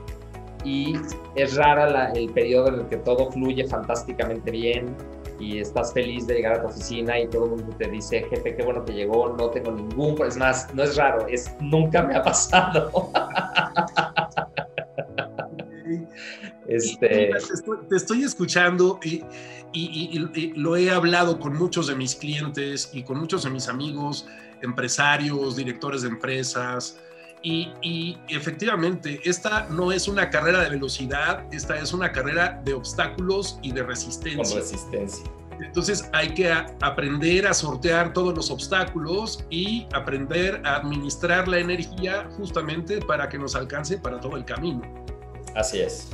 Y 0.64 0.94
es 1.34 1.56
rara 1.56 2.10
el 2.12 2.30
periodo 2.30 2.68
en 2.68 2.74
el 2.80 2.86
que 2.86 2.96
todo 2.96 3.30
fluye 3.30 3.66
fantásticamente 3.66 4.50
bien, 4.50 4.96
y 5.38 5.58
estás 5.58 5.92
feliz 5.92 6.26
de 6.26 6.34
llegar 6.34 6.54
a 6.54 6.62
tu 6.62 6.68
oficina 6.68 7.18
y 7.18 7.28
todo 7.28 7.44
el 7.44 7.50
mundo 7.50 7.76
te 7.76 7.88
dice, 7.88 8.26
jefe, 8.30 8.56
qué 8.56 8.62
bueno 8.62 8.84
que 8.84 8.92
llegó, 8.92 9.34
no 9.36 9.50
tengo 9.50 9.72
ningún, 9.72 10.16
es 10.26 10.36
más, 10.36 10.72
no 10.74 10.82
es 10.82 10.96
raro, 10.96 11.26
es 11.28 11.50
nunca 11.60 12.02
me 12.02 12.14
ha 12.14 12.22
pasado. 12.22 13.10
este... 16.68 17.30
te, 17.88 17.96
estoy, 17.96 18.22
escuchando 18.22 19.00
y, 19.02 19.24
y, 19.72 20.52
lo 20.54 20.76
he 20.76 20.90
hablado 20.90 21.40
con 21.40 21.56
muchos 21.56 21.88
de 21.88 21.96
mis 21.96 22.14
clientes 22.14 22.90
y 22.92 23.02
con 23.02 23.18
muchos 23.18 23.44
de 23.44 23.50
mis 23.50 23.68
amigos, 23.68 24.26
empresarios, 24.62 25.56
directores 25.56 26.02
de 26.02 26.08
empresas. 26.08 26.98
Y, 27.44 27.70
y, 27.82 28.18
efectivamente, 28.28 29.20
esta 29.22 29.66
no 29.68 29.92
es 29.92 30.08
una 30.08 30.30
carrera 30.30 30.62
de 30.62 30.70
velocidad, 30.70 31.44
esta 31.52 31.78
es 31.78 31.92
una 31.92 32.10
carrera 32.10 32.62
de 32.64 32.72
obstáculos 32.72 33.58
y 33.60 33.70
de 33.70 33.82
resistencia. 33.82 34.42
Con 34.42 34.62
resistencia. 34.62 35.24
Entonces 35.60 36.08
hay 36.12 36.32
que 36.34 36.50
aprender 36.80 37.46
a 37.46 37.54
sortear 37.54 38.12
todos 38.12 38.34
los 38.34 38.50
obstáculos 38.50 39.44
y 39.50 39.86
aprender 39.92 40.60
a 40.64 40.76
administrar 40.76 41.46
la 41.46 41.58
energía 41.58 42.28
justamente 42.36 43.00
para 43.00 43.28
que 43.28 43.38
nos 43.38 43.54
alcance 43.54 43.98
para 43.98 44.18
todo 44.20 44.36
el 44.36 44.44
camino. 44.44 44.82
Así 45.54 45.80
es. 45.80 46.08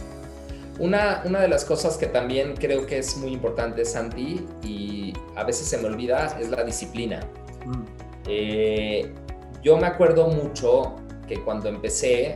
Una, 0.79 1.23
una 1.25 1.41
de 1.41 1.49
las 1.49 1.65
cosas 1.65 1.97
que 1.97 2.07
también 2.07 2.57
creo 2.57 2.87
que 2.87 2.99
es 2.99 3.17
muy 3.17 3.33
importante, 3.33 3.85
Santi, 3.85 4.47
y 4.63 5.13
a 5.37 5.45
veces 5.45 5.69
se 5.69 5.79
me 5.79 5.87
olvida, 5.87 6.39
es 6.41 6.51
la 6.51 6.65
disciplina. 6.65 7.21
Mm. 7.67 7.85
Eh, 8.27 9.15
yo 9.63 9.77
me 9.77 9.87
acuerdo 9.87 10.29
mucho 10.29 10.97
que 11.31 11.41
cuando 11.43 11.69
empecé, 11.69 12.35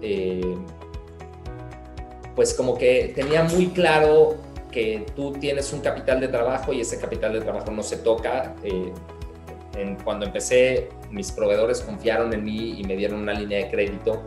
eh, 0.00 0.54
pues 2.36 2.54
como 2.54 2.78
que 2.78 3.12
tenía 3.14 3.42
muy 3.42 3.66
claro 3.70 4.36
que 4.70 5.04
tú 5.16 5.32
tienes 5.32 5.72
un 5.72 5.80
capital 5.80 6.20
de 6.20 6.28
trabajo 6.28 6.72
y 6.72 6.80
ese 6.80 6.98
capital 7.00 7.32
de 7.32 7.40
trabajo 7.40 7.72
no 7.72 7.82
se 7.82 7.96
toca. 7.96 8.54
Eh, 8.62 8.92
cuando 10.04 10.26
empecé, 10.26 10.90
mis 11.10 11.32
proveedores 11.32 11.80
confiaron 11.80 12.32
en 12.32 12.44
mí 12.44 12.78
y 12.78 12.84
me 12.84 12.96
dieron 12.96 13.20
una 13.20 13.32
línea 13.32 13.58
de 13.64 13.70
crédito. 13.70 14.22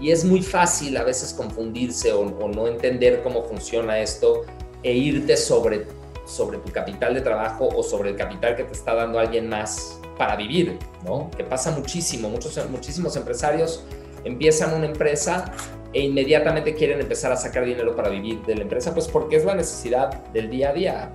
Y 0.00 0.12
es 0.12 0.24
muy 0.24 0.42
fácil 0.42 0.96
a 0.96 1.02
veces 1.02 1.32
confundirse 1.32 2.12
o, 2.12 2.20
o 2.20 2.48
no 2.48 2.68
entender 2.68 3.20
cómo 3.22 3.42
funciona 3.44 3.98
esto 3.98 4.42
e 4.82 4.92
irte 4.92 5.36
sobre, 5.36 5.86
sobre 6.24 6.58
tu 6.58 6.72
capital 6.72 7.14
de 7.14 7.20
trabajo 7.20 7.68
o 7.68 7.82
sobre 7.82 8.10
el 8.10 8.16
capital 8.16 8.56
que 8.56 8.64
te 8.64 8.72
está 8.72 8.94
dando 8.94 9.18
alguien 9.18 9.48
más 9.48 10.00
para 10.16 10.36
vivir, 10.36 10.78
¿no? 11.04 11.30
Que 11.36 11.44
pasa 11.44 11.70
muchísimo, 11.70 12.28
muchos, 12.28 12.58
muchísimos 12.70 13.16
empresarios 13.16 13.84
empiezan 14.24 14.74
una 14.74 14.86
empresa 14.86 15.52
e 15.92 16.00
inmediatamente 16.00 16.74
quieren 16.74 17.00
empezar 17.00 17.30
a 17.30 17.36
sacar 17.36 17.64
dinero 17.64 17.94
para 17.94 18.08
vivir 18.08 18.42
de 18.42 18.56
la 18.56 18.62
empresa, 18.62 18.92
pues 18.92 19.06
porque 19.06 19.36
es 19.36 19.44
la 19.44 19.54
necesidad 19.54 20.24
del 20.32 20.50
día 20.50 20.70
a 20.70 20.72
día. 20.72 21.12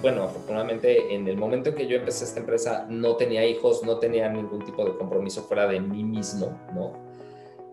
Bueno, 0.00 0.22
afortunadamente 0.22 1.12
en 1.12 1.26
el 1.26 1.36
momento 1.36 1.70
en 1.70 1.74
que 1.74 1.88
yo 1.88 1.96
empecé 1.96 2.24
esta 2.24 2.38
empresa 2.38 2.86
no 2.88 3.16
tenía 3.16 3.44
hijos, 3.44 3.82
no 3.82 3.98
tenía 3.98 4.28
ningún 4.28 4.64
tipo 4.64 4.84
de 4.84 4.96
compromiso 4.96 5.42
fuera 5.42 5.66
de 5.66 5.80
mí 5.80 6.04
mismo, 6.04 6.56
¿no? 6.72 6.92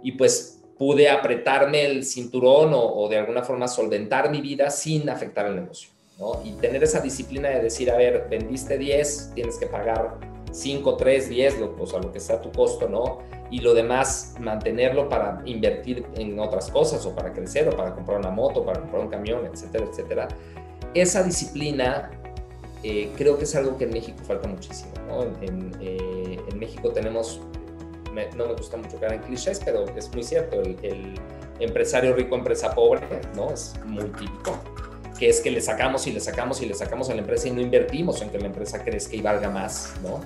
Y 0.02 0.13
pues 0.13 0.63
pude 0.76 1.10
apretarme 1.10 1.86
el 1.86 2.04
cinturón 2.04 2.74
o, 2.74 2.82
o 2.82 3.10
de 3.10 3.18
alguna 3.18 3.44
forma 3.44 3.68
solventar 3.68 4.32
mi 4.32 4.42
vida 4.42 4.72
sin 4.72 5.08
afectar 5.10 5.46
el 5.46 5.56
negocio, 5.56 5.92
¿no? 6.20 6.42
Y 6.44 6.52
tener 6.54 6.84
esa 6.84 7.00
disciplina 7.00 7.50
de 7.50 7.62
decir, 7.62 7.90
a 7.90 7.98
ver, 7.98 8.28
vendiste 8.30 8.78
10, 8.78 9.32
tienes 9.36 9.58
que 9.58 9.68
pagar 9.68 10.18
5, 10.52 10.98
3, 10.98 11.30
10, 11.30 11.60
lo, 11.60 11.76
o 11.80 11.88
sea, 11.88 12.00
lo 12.00 12.12
que 12.12 12.20
sea 12.20 12.42
tu 12.42 12.52
costo, 12.52 12.90
¿no? 12.90 13.20
Y 13.50 13.62
lo 13.62 13.74
demás, 13.74 14.36
mantenerlo 14.40 15.10
para 15.10 15.42
invertir 15.46 16.06
en 16.16 16.40
otras 16.40 16.70
cosas 16.70 17.06
o 17.06 17.16
para 17.16 17.34
crecer 17.34 17.68
o 17.70 17.76
para 17.76 17.96
comprar 17.96 18.20
una 18.20 18.30
moto, 18.30 18.66
para 18.66 18.82
comprar 18.82 19.04
un 19.04 19.10
camión, 19.10 19.46
etcétera, 19.46 19.86
etcétera. 19.86 20.28
Esa 20.94 21.24
disciplina 21.24 22.12
eh, 22.84 23.12
creo 23.18 23.38
que 23.38 23.46
es 23.46 23.56
algo 23.56 23.78
que 23.78 23.86
en 23.86 23.92
México 23.92 24.18
falta 24.24 24.48
muchísimo, 24.48 24.92
¿no? 25.08 25.24
En, 25.42 25.72
eh, 25.80 26.38
México 26.56 26.90
tenemos, 26.92 27.40
no 28.36 28.48
me 28.48 28.54
gusta 28.54 28.76
mucho 28.76 29.00
caer 29.00 29.14
en 29.14 29.22
clichés, 29.22 29.62
pero 29.64 29.86
es 29.96 30.14
muy 30.14 30.24
cierto, 30.24 30.62
el, 30.62 30.76
el 30.84 31.14
empresario 31.60 32.14
rico, 32.14 32.36
empresa 32.36 32.74
pobre, 32.76 33.02
¿no? 33.36 33.52
Es 33.52 33.76
muy 33.86 34.06
típico 34.10 34.60
que 35.20 35.28
es 35.28 35.42
que 35.42 35.52
le 35.52 35.60
sacamos 35.60 36.08
y 36.08 36.14
le 36.14 36.22
sacamos 36.22 36.62
y 36.62 36.66
le 36.66 36.74
sacamos 36.74 37.10
a 37.10 37.14
la 37.14 37.20
empresa 37.20 37.50
y 37.50 37.52
no 37.52 37.60
invertimos 37.60 38.22
en 38.22 38.30
que 38.30 38.40
la 38.40 38.46
empresa 38.46 38.82
crezca 38.82 39.18
y 39.18 39.22
valga 39.22 39.50
más, 39.50 39.94
¿no? 40.02 40.22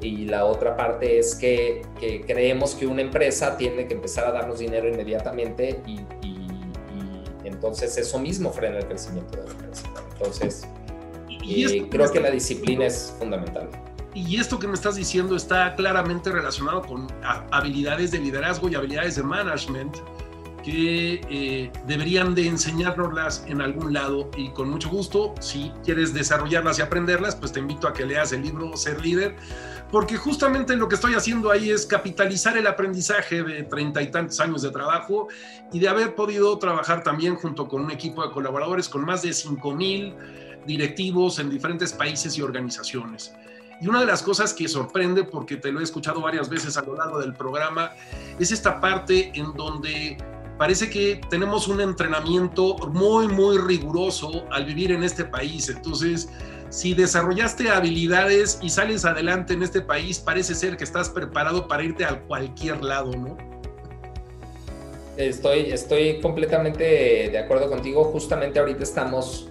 Y 0.00 0.26
la 0.26 0.44
otra 0.44 0.76
parte 0.76 1.18
es 1.18 1.34
que, 1.34 1.82
creemos 2.26 2.74
que 2.76 2.86
una 2.86 3.02
empresa 3.02 3.56
tiene 3.56 3.86
que 3.86 3.94
empezar 3.94 4.24
a 4.26 4.32
darnos 4.32 4.60
dinero 4.60 4.88
inmediatamente 4.88 5.80
y, 5.86 6.00
entonces 7.44 7.96
eso 7.96 8.18
mismo 8.18 8.52
frena 8.52 8.78
el 8.78 8.86
crecimiento 8.86 9.36
de 9.36 9.44
la 9.44 9.52
empresa. 9.52 9.84
Entonces, 10.12 10.66
y, 11.28 11.64
eh, 11.64 11.88
creo 11.88 12.10
que 12.10 12.20
la 12.20 12.30
disciplina 12.30 12.86
es 12.86 13.14
fundamental. 13.18 13.68
Y 14.14 14.40
esto 14.40 14.58
que 14.58 14.66
me 14.66 14.74
estás 14.74 14.96
diciendo 14.96 15.36
está 15.36 15.74
claramente 15.76 16.30
relacionado 16.30 16.82
con 16.82 17.06
habilidades 17.22 18.10
de 18.10 18.18
liderazgo 18.18 18.68
y 18.68 18.74
habilidades 18.74 19.16
de 19.16 19.22
management 19.22 19.96
que 20.62 21.20
eh, 21.28 21.72
deberían 21.86 22.34
de 22.34 22.46
enseñárnoslas 22.46 23.44
en 23.46 23.60
algún 23.60 23.92
lado 23.92 24.30
y 24.36 24.50
con 24.50 24.70
mucho 24.70 24.88
gusto, 24.88 25.34
si 25.40 25.70
quieres 25.84 26.14
desarrollarlas 26.14 26.78
y 26.78 26.82
aprenderlas, 26.82 27.36
pues 27.36 27.52
te 27.52 27.60
invito 27.60 27.88
a 27.88 27.92
que 27.92 28.06
leas 28.06 28.32
el 28.32 28.42
libro 28.42 28.76
Ser 28.76 29.00
líder, 29.00 29.36
porque 29.90 30.16
justamente 30.16 30.76
lo 30.76 30.88
que 30.88 30.94
estoy 30.94 31.14
haciendo 31.14 31.50
ahí 31.50 31.70
es 31.70 31.84
capitalizar 31.84 32.56
el 32.56 32.66
aprendizaje 32.66 33.42
de 33.42 33.64
treinta 33.64 34.00
y 34.02 34.10
tantos 34.10 34.40
años 34.40 34.62
de 34.62 34.70
trabajo 34.70 35.28
y 35.72 35.78
de 35.78 35.88
haber 35.88 36.14
podido 36.14 36.56
trabajar 36.58 37.02
también 37.02 37.36
junto 37.36 37.68
con 37.68 37.84
un 37.84 37.90
equipo 37.90 38.26
de 38.26 38.32
colaboradores 38.32 38.88
con 38.88 39.04
más 39.04 39.22
de 39.22 39.32
cinco 39.32 39.74
mil 39.74 40.14
directivos 40.66 41.38
en 41.38 41.50
diferentes 41.50 41.92
países 41.92 42.38
y 42.38 42.42
organizaciones. 42.42 43.34
Y 43.80 43.88
una 43.88 43.98
de 43.98 44.06
las 44.06 44.22
cosas 44.22 44.54
que 44.54 44.68
sorprende, 44.68 45.24
porque 45.24 45.56
te 45.56 45.72
lo 45.72 45.80
he 45.80 45.82
escuchado 45.82 46.20
varias 46.20 46.48
veces 46.48 46.76
a 46.76 46.82
lo 46.82 46.94
largo 46.94 47.18
del 47.18 47.34
programa, 47.34 47.90
es 48.38 48.52
esta 48.52 48.80
parte 48.80 49.32
en 49.34 49.52
donde 49.54 50.16
parece 50.58 50.90
que 50.90 51.20
tenemos 51.28 51.68
un 51.68 51.80
entrenamiento 51.80 52.76
muy, 52.88 53.28
muy 53.28 53.58
riguroso 53.58 54.44
al 54.50 54.64
vivir 54.64 54.92
en 54.92 55.02
este 55.02 55.24
país. 55.24 55.68
Entonces, 55.68 56.28
si 56.68 56.94
desarrollaste 56.94 57.68
habilidades 57.68 58.58
y 58.62 58.70
sales 58.70 59.04
adelante 59.04 59.54
en 59.54 59.62
este 59.62 59.80
país, 59.80 60.18
parece 60.18 60.54
ser 60.54 60.76
que 60.76 60.84
estás 60.84 61.10
preparado 61.10 61.68
para 61.68 61.82
irte 61.82 62.04
a 62.04 62.20
cualquier 62.22 62.82
lado, 62.82 63.12
¿no? 63.12 63.36
Estoy, 65.16 65.70
estoy 65.70 66.20
completamente 66.20 67.28
de 67.30 67.38
acuerdo 67.38 67.68
contigo. 67.68 68.04
Justamente 68.04 68.58
ahorita 68.58 68.82
estamos 68.82 69.50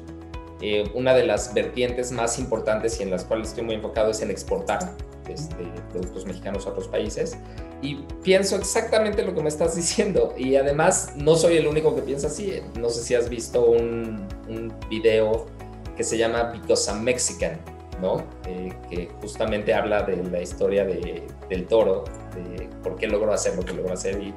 eh, 0.61 0.89
una 0.95 1.13
de 1.13 1.25
las 1.25 1.53
vertientes 1.53 2.11
más 2.11 2.39
importantes 2.39 2.99
y 2.99 3.03
en 3.03 3.11
las 3.11 3.23
cuales 3.23 3.49
estoy 3.49 3.63
muy 3.63 3.75
enfocado 3.75 4.11
es 4.11 4.21
en 4.21 4.31
exportar 4.31 4.95
este, 5.31 5.63
productos 5.91 6.25
mexicanos 6.25 6.65
a 6.65 6.69
otros 6.69 6.87
países. 6.87 7.37
Y 7.81 7.95
pienso 8.23 8.55
exactamente 8.55 9.23
lo 9.23 9.33
que 9.33 9.41
me 9.41 9.49
estás 9.49 9.75
diciendo. 9.81 10.33
Y 10.37 10.55
además 10.55 11.13
no 11.15 11.35
soy 11.35 11.57
el 11.57 11.67
único 11.67 11.95
que 11.95 12.01
piensa 12.01 12.27
así. 12.27 12.61
No 12.79 12.89
sé 12.89 13.03
si 13.03 13.15
has 13.15 13.29
visto 13.29 13.65
un, 13.65 14.27
un 14.47 14.73
video 14.89 15.47
que 15.95 16.03
se 16.03 16.17
llama 16.17 16.51
Because 16.51 16.89
I'm 16.89 17.03
Mexican, 17.03 17.59
¿no? 18.01 18.23
Eh, 18.47 18.73
que 18.89 19.09
justamente 19.21 19.73
habla 19.73 20.03
de 20.03 20.23
la 20.23 20.41
historia 20.41 20.85
de, 20.85 21.27
del 21.49 21.67
toro, 21.67 22.05
de 22.35 22.67
por 22.83 22.95
qué 22.95 23.07
logró 23.07 23.33
hacer 23.33 23.55
lo 23.55 23.63
que 23.63 23.73
logró 23.73 23.93
hacer. 23.93 24.21
Y 24.21 24.33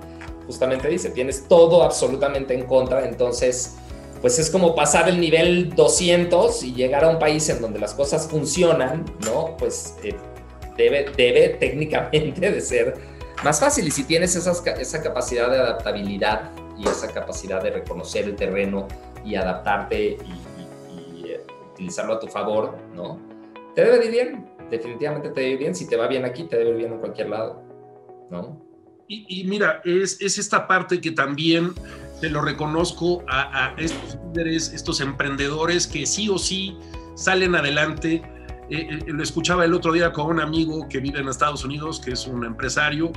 justamente 0.46 0.88
dice, 0.88 1.10
tienes 1.10 1.48
todo 1.48 1.82
absolutamente 1.82 2.54
en 2.54 2.66
contra, 2.66 3.06
entonces 3.06 3.76
pues 4.20 4.38
es 4.38 4.48
como 4.48 4.74
pasar 4.74 5.06
el 5.10 5.20
nivel 5.20 5.74
200 5.74 6.62
y 6.62 6.72
llegar 6.72 7.04
a 7.04 7.10
un 7.10 7.18
país 7.18 7.46
en 7.50 7.60
donde 7.60 7.78
las 7.78 7.92
cosas 7.92 8.26
funcionan, 8.26 9.04
¿no? 9.26 9.54
Pues 9.58 9.96
eh, 10.02 10.16
debe, 10.76 11.06
debe 11.16 11.50
técnicamente 11.50 12.50
de 12.50 12.60
ser 12.60 12.94
más 13.42 13.60
fácil. 13.60 13.86
Y 13.86 13.90
si 13.90 14.04
tienes 14.04 14.36
esa 14.36 15.02
capacidad 15.02 15.50
de 15.50 15.58
adaptabilidad 15.58 16.50
y 16.78 16.88
esa 16.88 17.12
capacidad 17.12 17.62
de 17.62 17.70
reconocer 17.70 18.24
el 18.24 18.36
terreno 18.36 18.88
y 19.24 19.34
adaptarte 19.34 20.18
y, 20.24 21.26
eh, 21.26 21.40
utilizarlo 21.72 22.14
a 22.14 22.20
tu 22.20 22.26
favor, 22.26 22.76
¿no? 22.94 23.20
Te 23.74 23.84
debe 23.84 24.04
ir 24.04 24.10
bien, 24.10 24.46
definitivamente 24.70 25.30
te 25.30 25.40
debe 25.40 25.52
ir 25.52 25.58
bien. 25.58 25.74
Si 25.74 25.88
te 25.88 25.96
va 25.96 26.06
bien 26.06 26.24
aquí, 26.24 26.44
te 26.44 26.56
debe 26.56 26.70
ir 26.70 26.76
bien 26.76 26.92
en 26.92 26.98
cualquier 26.98 27.30
lado, 27.30 27.62
¿no? 28.30 28.62
Y, 29.06 29.44
mira, 29.44 29.82
es, 29.84 30.20
es 30.22 30.38
esta 30.38 30.66
parte 30.66 30.98
que 31.00 31.10
también 31.10 31.74
te 32.20 32.30
lo 32.30 32.40
reconozco 32.40 33.22
a, 33.28 33.74
estos 33.76 34.18
líderes, 34.28 34.72
estos 34.72 35.00
emprendedores 35.00 35.86
que 35.86 36.06
sí 36.06 36.30
o 36.30 36.38
sí 36.38 36.78
salen 37.14 37.54
adelante. 37.54 38.22
Eh, 38.70 38.88
eh, 38.90 38.98
lo 39.06 39.22
escuchaba 39.22 39.64
el 39.64 39.74
otro 39.74 39.92
día 39.92 40.12
con 40.12 40.26
un 40.26 40.40
amigo 40.40 40.88
que 40.88 40.98
vive 40.98 41.20
en 41.20 41.28
Estados 41.28 41.64
Unidos, 41.64 42.00
que 42.00 42.12
es 42.12 42.26
un 42.26 42.44
empresario 42.44 43.12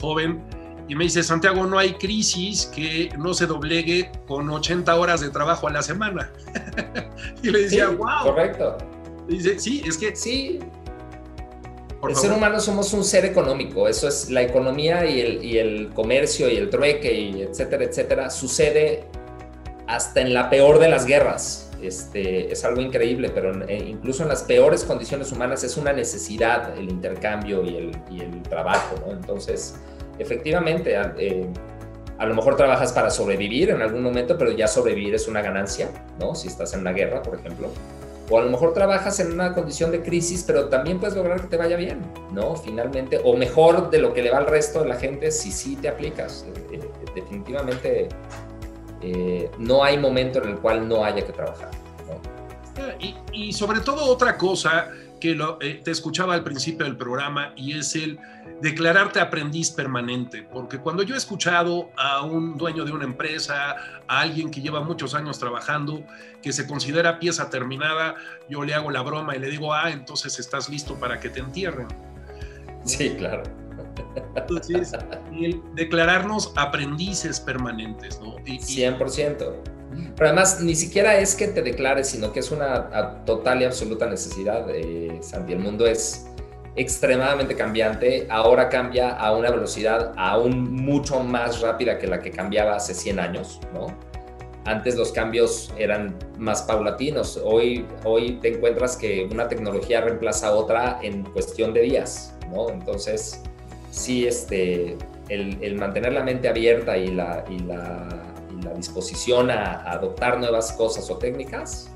joven, 0.00 0.42
y 0.88 0.94
me 0.94 1.04
dice, 1.04 1.22
Santiago, 1.22 1.66
no 1.66 1.78
hay 1.78 1.94
crisis 1.94 2.66
que 2.66 3.10
no 3.18 3.34
se 3.34 3.46
doblegue 3.46 4.10
con 4.26 4.48
80 4.48 4.96
horas 4.96 5.20
de 5.20 5.28
trabajo 5.28 5.68
a 5.68 5.70
la 5.70 5.82
semana. 5.82 6.32
y 7.42 7.50
le 7.50 7.62
decía, 7.62 7.88
wow. 7.88 8.22
Correcto. 8.24 8.78
dice, 9.28 9.58
sí, 9.58 9.82
es 9.86 9.98
que... 9.98 10.16
Sí, 10.16 10.60
el 12.06 12.14
ser 12.14 12.32
humano 12.32 12.60
somos 12.60 12.92
un 12.92 13.04
ser 13.04 13.24
económico, 13.24 13.88
eso 13.88 14.06
es 14.06 14.30
la 14.30 14.42
economía 14.42 15.04
y 15.04 15.20
el, 15.20 15.44
y 15.44 15.58
el 15.58 15.90
comercio 15.90 16.48
y 16.48 16.56
el 16.56 16.70
trueque 16.70 17.12
y 17.12 17.42
etcétera, 17.42 17.84
etcétera, 17.84 18.30
sucede 18.30 19.04
hasta 19.88 20.20
en 20.20 20.32
la 20.32 20.48
peor 20.48 20.78
de 20.78 20.88
las 20.88 21.06
guerras. 21.06 21.67
Este, 21.82 22.52
es 22.52 22.64
algo 22.64 22.80
increíble, 22.80 23.30
pero 23.32 23.66
eh, 23.68 23.76
incluso 23.76 24.22
en 24.22 24.28
las 24.28 24.42
peores 24.42 24.84
condiciones 24.84 25.30
humanas 25.32 25.62
es 25.64 25.76
una 25.76 25.92
necesidad 25.92 26.76
el 26.76 26.90
intercambio 26.90 27.64
y 27.64 27.76
el, 27.76 27.96
y 28.10 28.20
el 28.20 28.42
trabajo, 28.42 28.96
¿no? 29.06 29.12
Entonces, 29.12 29.76
efectivamente, 30.18 30.96
eh, 31.18 31.46
a 32.18 32.26
lo 32.26 32.34
mejor 32.34 32.56
trabajas 32.56 32.92
para 32.92 33.10
sobrevivir 33.10 33.70
en 33.70 33.80
algún 33.80 34.02
momento, 34.02 34.36
pero 34.36 34.50
ya 34.50 34.66
sobrevivir 34.66 35.14
es 35.14 35.28
una 35.28 35.40
ganancia, 35.40 35.88
¿no? 36.18 36.34
Si 36.34 36.48
estás 36.48 36.74
en 36.74 36.80
una 36.80 36.92
guerra, 36.92 37.22
por 37.22 37.36
ejemplo 37.36 37.70
o 38.30 38.38
a 38.38 38.42
lo 38.42 38.50
mejor 38.50 38.74
trabajas 38.74 39.20
en 39.20 39.32
una 39.32 39.54
condición 39.54 39.90
de 39.90 40.02
crisis, 40.02 40.44
pero 40.46 40.68
también 40.68 40.98
puedes 40.98 41.16
lograr 41.16 41.40
que 41.40 41.46
te 41.46 41.56
vaya 41.56 41.76
bien, 41.76 42.00
¿no? 42.32 42.56
Finalmente, 42.56 43.20
o 43.24 43.36
mejor 43.36 43.90
de 43.90 43.98
lo 43.98 44.12
que 44.12 44.22
le 44.22 44.30
va 44.30 44.38
al 44.38 44.46
resto 44.46 44.82
de 44.82 44.88
la 44.88 44.96
gente 44.96 45.30
si 45.30 45.50
sí 45.50 45.76
te 45.76 45.88
aplicas. 45.88 46.44
Eh, 46.70 46.78
eh, 46.78 46.80
definitivamente 47.14 48.08
eh, 49.02 49.50
no 49.58 49.84
hay 49.84 49.98
momento 49.98 50.42
en 50.42 50.50
el 50.50 50.58
cual 50.58 50.88
no 50.88 51.04
haya 51.04 51.24
que 51.24 51.32
trabajar. 51.32 51.70
Y, 53.00 53.14
y, 53.32 53.52
sobre 53.52 53.80
todo 53.80 54.04
otra 54.04 54.36
cosa 54.38 54.90
que 55.20 55.34
lo, 55.34 55.58
te 55.58 55.90
escuchaba 55.90 56.34
al 56.34 56.44
principio 56.44 56.84
del 56.84 56.96
programa 56.96 57.52
y 57.56 57.76
es 57.76 57.94
el 57.96 58.18
declararte 58.60 59.20
aprendiz 59.20 59.70
permanente, 59.70 60.42
porque 60.42 60.78
cuando 60.78 61.02
yo 61.02 61.14
he 61.14 61.18
escuchado 61.18 61.90
a 61.96 62.22
un 62.22 62.56
dueño 62.56 62.84
de 62.84 62.92
una 62.92 63.04
empresa, 63.04 63.76
a 64.06 64.20
alguien 64.20 64.50
que 64.50 64.60
lleva 64.60 64.80
muchos 64.80 65.14
años 65.14 65.38
trabajando, 65.38 66.04
que 66.42 66.52
se 66.52 66.66
considera 66.66 67.18
pieza 67.18 67.50
terminada, 67.50 68.16
yo 68.48 68.64
le 68.64 68.74
hago 68.74 68.90
la 68.90 69.02
broma 69.02 69.36
y 69.36 69.38
le 69.38 69.48
digo, 69.48 69.72
ah, 69.72 69.90
entonces 69.90 70.38
estás 70.38 70.68
listo 70.68 70.98
para 70.98 71.20
que 71.20 71.28
te 71.28 71.40
entierren. 71.40 71.88
Sí, 72.84 73.10
claro. 73.16 73.42
Entonces, 74.34 74.92
el 75.32 75.62
declararnos 75.74 76.52
aprendices 76.56 77.40
permanentes, 77.40 78.20
¿no? 78.20 78.36
100%. 78.38 79.54
Pero 80.16 80.28
además, 80.28 80.60
ni 80.60 80.74
siquiera 80.74 81.18
es 81.18 81.34
que 81.34 81.48
te 81.48 81.62
declares, 81.62 82.08
sino 82.08 82.32
que 82.32 82.40
es 82.40 82.50
una 82.50 83.24
total 83.24 83.62
y 83.62 83.64
absoluta 83.64 84.06
necesidad. 84.06 84.66
Eh, 84.70 85.18
Santi, 85.22 85.54
el 85.54 85.60
mundo 85.60 85.86
es 85.86 86.28
extremadamente 86.76 87.56
cambiante, 87.56 88.26
ahora 88.30 88.68
cambia 88.68 89.10
a 89.16 89.32
una 89.36 89.50
velocidad 89.50 90.12
aún 90.16 90.72
mucho 90.72 91.20
más 91.20 91.60
rápida 91.60 91.98
que 91.98 92.06
la 92.06 92.20
que 92.20 92.30
cambiaba 92.30 92.76
hace 92.76 92.94
100 92.94 93.18
años, 93.18 93.60
¿no? 93.74 93.88
Antes 94.64 94.96
los 94.96 95.12
cambios 95.12 95.72
eran 95.78 96.16
más 96.38 96.62
paulatinos, 96.62 97.40
hoy, 97.42 97.86
hoy 98.04 98.38
te 98.40 98.54
encuentras 98.54 98.96
que 98.96 99.26
una 99.30 99.48
tecnología 99.48 100.02
reemplaza 100.02 100.48
a 100.48 100.52
otra 100.52 101.00
en 101.02 101.24
cuestión 101.24 101.72
de 101.72 101.80
días, 101.80 102.36
¿no? 102.52 102.68
Entonces, 102.70 103.42
sí, 103.98 104.26
este, 104.26 104.96
el, 105.28 105.74
mantener 105.76 106.12
la 106.12 106.22
mente 106.22 106.48
abierta 106.48 106.96
y 106.96 107.08
la, 107.08 107.44
disposición 108.76 109.50
a, 109.50 109.72
a 109.72 109.92
adoptar 109.92 110.38
nuevas 110.38 110.72
cosas 110.72 111.10
o 111.10 111.16
técnicas 111.16 111.90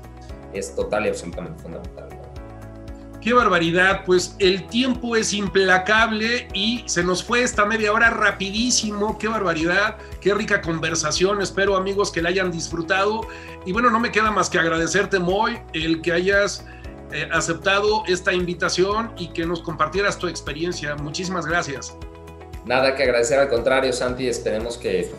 es 0.53 0.75
total 0.75 1.05
y 1.05 1.09
absolutamente 1.09 1.61
fundamental. 1.61 2.09
Qué 3.23 3.31
barbaridad, 3.31 4.03
pues 4.05 4.35
el 4.39 4.67
tiempo 4.67 5.15
es 5.15 5.31
implacable 5.31 6.49
y 6.53 6.83
se 6.87 7.05
nos 7.05 7.23
fue 7.23 7.41
esta 7.41 7.63
media 7.63 7.93
hora 7.93 8.09
rapidísimo, 8.09 9.17
qué 9.17 9.29
barbaridad, 9.29 9.95
qué 10.19 10.33
rica 10.33 10.61
conversación, 10.61 11.41
espero 11.41 11.77
amigos 11.77 12.11
que 12.11 12.21
la 12.21 12.29
hayan 12.29 12.51
disfrutado 12.51 13.21
y 13.65 13.71
bueno, 13.71 13.89
no 13.89 14.01
me 14.01 14.11
queda 14.11 14.29
más 14.29 14.49
que 14.49 14.59
agradecerte 14.59 15.19
Moy 15.19 15.57
el 15.71 16.01
que 16.01 16.11
hayas 16.11 16.65
eh, 17.13 17.29
aceptado 17.31 18.03
esta 18.07 18.33
invitación 18.33 19.13
y 19.17 19.27
que 19.29 19.45
nos 19.45 19.61
compartieras 19.61 20.17
tu 20.17 20.27
experiencia, 20.27 20.95
muchísimas 20.95 21.45
gracias. 21.45 21.95
Nada 22.65 22.95
que 22.95 23.03
agradecer, 23.03 23.39
al 23.39 23.49
contrario 23.49 23.93
Santi, 23.93 24.27
esperemos 24.27 24.77
que 24.77 25.11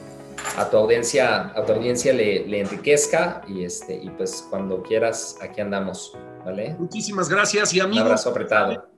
a 0.57 0.69
tu 0.69 0.77
audiencia, 0.77 1.53
a 1.55 1.65
tu 1.65 1.73
audiencia 1.73 2.13
le, 2.13 2.47
le 2.47 2.61
enriquezca 2.61 3.43
y, 3.49 3.65
este, 3.65 3.95
y 3.95 4.11
pues 4.11 4.47
cuando 4.51 4.83
quieras, 4.83 5.37
aquí 5.41 5.61
andamos. 5.61 6.13
Muchísimas 6.79 7.29
gracias 7.29 7.73
y 7.73 7.81
amigos. 7.81 8.03
Un 8.03 8.07
abrazo 8.07 8.31
apretado. 8.31 8.89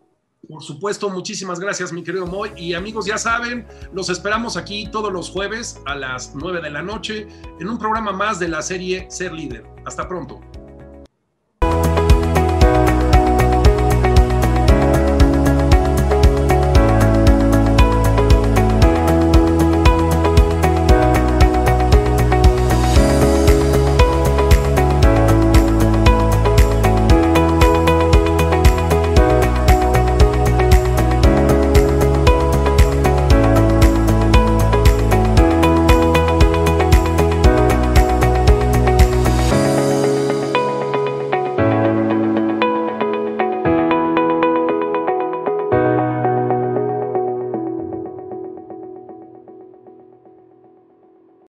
Por 0.49 0.63
supuesto, 0.63 1.11
muchísimas 1.11 1.59
gracias, 1.59 1.93
mi 1.93 2.03
querido 2.03 2.27
Moy. 2.27 2.53
Y 2.57 2.75
amigos, 2.75 3.07
ya 3.07 3.19
saben, 3.19 3.67
los 3.93 4.09
esperamos 4.11 4.57
aquí 4.57 4.89
todos 4.91 5.13
los 5.13 5.31
jueves 5.31 5.81
a 5.87 5.95
las 5.97 6.35
9 6.35 6.61
de 6.61 6.71
la 6.71 6.83
noche 6.83 7.27
en 7.59 7.69
un 7.69 7.79
programa 7.79 8.13
más 8.13 8.39
de 8.39 8.49
la 8.49 8.63
serie 8.63 9.07
Ser 9.11 9.33
Líder. 9.33 9.65
Hasta 9.85 10.07
pronto. 10.09 10.41